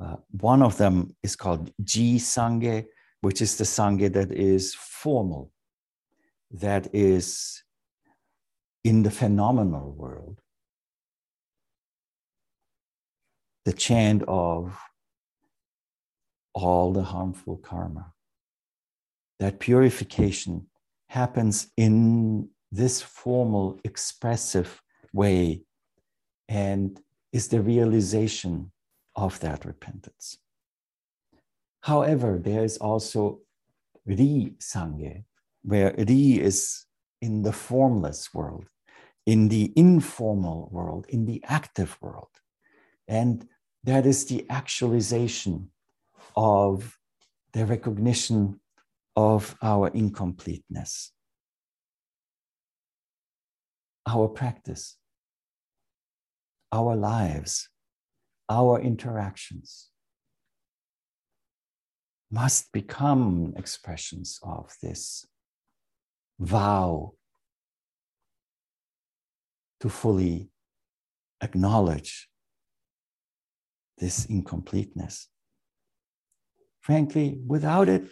Uh, 0.00 0.16
one 0.30 0.62
of 0.62 0.76
them 0.76 1.14
is 1.22 1.36
called 1.36 1.70
Ji 1.82 2.18
Sange, 2.18 2.84
which 3.20 3.40
is 3.40 3.56
the 3.56 3.64
Sange 3.64 4.12
that 4.12 4.32
is 4.32 4.74
formal, 4.74 5.50
that 6.50 6.88
is 6.94 7.62
in 8.84 9.02
the 9.02 9.10
phenomenal 9.10 9.92
world. 9.92 10.40
The 13.64 13.72
chant 13.72 14.22
of 14.28 14.78
all 16.54 16.92
the 16.92 17.02
harmful 17.02 17.58
karma. 17.58 18.12
That 19.40 19.60
purification 19.60 20.68
happens 21.08 21.68
in 21.76 22.48
this 22.72 23.02
formal, 23.02 23.78
expressive 23.84 24.82
way 25.12 25.65
and 26.48 27.00
is 27.32 27.48
the 27.48 27.60
realization 27.60 28.72
of 29.14 29.40
that 29.40 29.64
repentance. 29.64 30.38
However, 31.80 32.38
there 32.42 32.64
is 32.64 32.78
also 32.78 33.40
Ri 34.04 34.54
Sange, 34.58 35.24
where 35.62 35.94
Ri 35.96 36.40
is 36.40 36.86
in 37.20 37.42
the 37.42 37.52
formless 37.52 38.32
world, 38.34 38.66
in 39.24 39.48
the 39.48 39.72
informal 39.76 40.68
world, 40.70 41.06
in 41.08 41.26
the 41.26 41.42
active 41.44 41.96
world. 42.00 42.30
And 43.08 43.48
that 43.84 44.06
is 44.06 44.26
the 44.26 44.46
actualization 44.50 45.70
of 46.36 46.98
the 47.52 47.64
recognition 47.66 48.60
of 49.16 49.56
our 49.62 49.88
incompleteness. 49.88 51.12
Our 54.06 54.28
practice, 54.28 54.96
our 56.76 56.94
lives, 56.94 57.68
our 58.48 58.74
interactions 58.80 59.88
must 62.30 62.70
become 62.72 63.54
expressions 63.56 64.38
of 64.42 64.64
this 64.82 65.24
vow 66.38 67.12
to 69.80 69.88
fully 69.88 70.50
acknowledge 71.40 72.28
this 73.98 74.26
incompleteness. 74.26 75.28
Frankly, 76.80 77.38
without 77.46 77.88
it, 77.88 78.04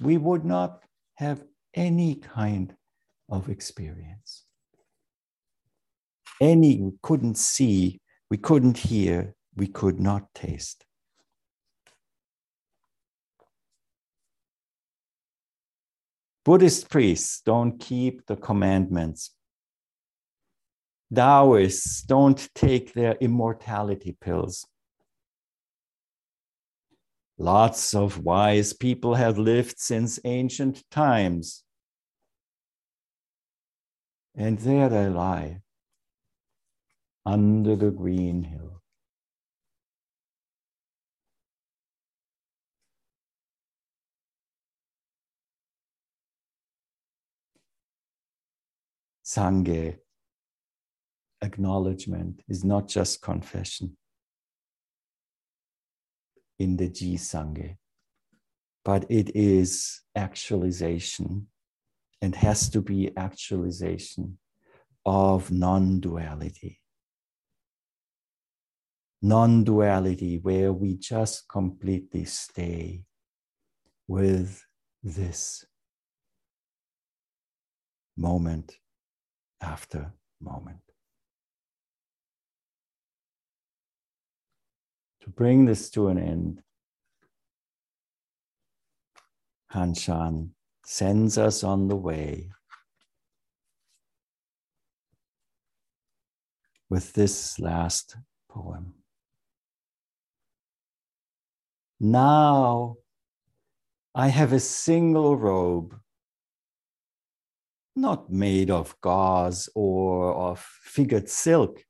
we 0.00 0.16
would 0.16 0.44
not 0.44 0.82
have 1.16 1.44
any 1.74 2.16
kind 2.16 2.74
of 3.28 3.48
experience. 3.48 4.44
Any 6.40 6.80
we 6.80 6.92
couldn't 7.02 7.36
see, 7.36 8.00
we 8.30 8.36
couldn't 8.36 8.78
hear, 8.78 9.34
we 9.56 9.66
could 9.66 9.98
not 9.98 10.34
taste. 10.34 10.84
Buddhist 16.44 16.88
priests 16.88 17.42
don't 17.44 17.78
keep 17.78 18.26
the 18.26 18.36
commandments. 18.36 19.34
Taoists 21.14 22.02
don't 22.02 22.48
take 22.54 22.92
their 22.92 23.16
immortality 23.20 24.16
pills. 24.20 24.66
Lots 27.38 27.94
of 27.94 28.24
wise 28.24 28.72
people 28.72 29.14
have 29.14 29.38
lived 29.38 29.78
since 29.78 30.18
ancient 30.24 30.84
times. 30.90 31.64
And 34.34 34.58
there 34.58 34.88
they 34.88 35.08
lie 35.08 35.60
under 37.28 37.76
the 37.76 37.90
green 37.90 38.42
hill. 38.42 38.80
Sange, 49.22 49.98
acknowledgement, 51.42 52.40
is 52.48 52.64
not 52.64 52.88
just 52.88 53.20
confession 53.20 53.94
in 56.58 56.78
the 56.78 56.88
Ji 56.88 57.18
Sange, 57.18 57.76
but 58.86 59.04
it 59.10 59.36
is 59.36 60.00
actualization 60.16 61.48
and 62.22 62.34
has 62.34 62.70
to 62.70 62.80
be 62.80 63.14
actualization 63.18 64.38
of 65.04 65.50
non 65.50 66.00
duality. 66.00 66.80
Non 69.20 69.64
duality, 69.64 70.38
where 70.38 70.72
we 70.72 70.96
just 70.96 71.48
completely 71.48 72.24
stay 72.24 73.04
with 74.06 74.64
this 75.02 75.66
moment 78.16 78.78
after 79.60 80.12
moment. 80.40 80.80
to 85.28 85.34
bring 85.34 85.66
this 85.66 85.90
to 85.90 86.08
an 86.08 86.18
end, 86.18 86.62
Hanshan 89.72 90.50
sends 90.84 91.36
us 91.36 91.62
on 91.62 91.88
the 91.88 91.96
way 91.96 92.50
with 96.88 97.12
this 97.12 97.58
last 97.58 98.16
poem. 98.48 98.94
Now 102.00 102.96
I 104.14 104.28
have 104.28 104.52
a 104.52 104.60
single 104.60 105.36
robe, 105.36 105.98
not 107.96 108.30
made 108.30 108.70
of 108.70 109.00
gauze 109.00 109.68
or 109.74 110.34
of 110.34 110.60
figured 110.60 111.28
silk. 111.28 111.84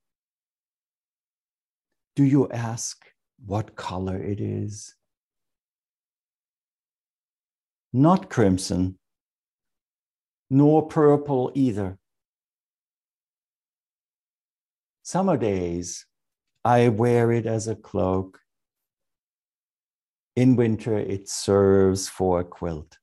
Do 2.17 2.25
you 2.25 2.49
ask 2.51 3.05
what 3.45 3.77
color 3.77 4.21
it 4.23 4.41
is. 4.41 4.95
Not 7.93 8.29
crimson, 8.29 8.99
nor 10.51 10.87
purple 10.87 11.51
either. 11.55 11.99
Summer 15.03 15.37
days, 15.37 16.07
I 16.65 16.89
wear 16.89 17.33
it 17.33 17.47
as 17.47 17.67
a 17.67 17.77
cloak. 17.77 18.41
In 20.39 20.55
winter, 20.55 20.97
it 20.97 21.29
serves 21.29 22.09
for 22.09 22.39
a 22.39 22.45
quilt. 22.45 22.99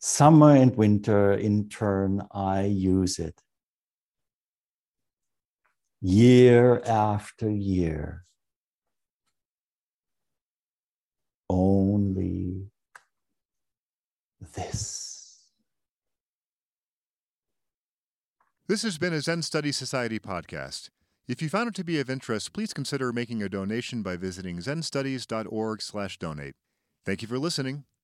Summer 0.00 0.56
and 0.56 0.74
winter, 0.74 1.32
in 1.32 1.68
turn, 1.68 2.26
I 2.32 2.64
use 2.64 3.20
it 3.20 3.40
year 6.00 6.82
after 6.84 7.48
year. 7.48 8.24
Only 11.48 12.72
this. 14.56 15.52
This 18.66 18.82
has 18.82 18.98
been 18.98 19.12
a 19.12 19.20
Zen 19.20 19.42
Study 19.42 19.70
Society 19.70 20.18
podcast. 20.18 20.90
If 21.30 21.40
you 21.40 21.48
found 21.48 21.68
it 21.68 21.76
to 21.76 21.84
be 21.84 22.00
of 22.00 22.10
interest, 22.10 22.52
please 22.52 22.72
consider 22.72 23.12
making 23.12 23.40
a 23.40 23.48
donation 23.48 24.02
by 24.02 24.16
visiting 24.16 24.58
zenstudies.org/donate. 24.58 26.54
Thank 27.06 27.22
you 27.22 27.28
for 27.28 27.38
listening. 27.38 27.84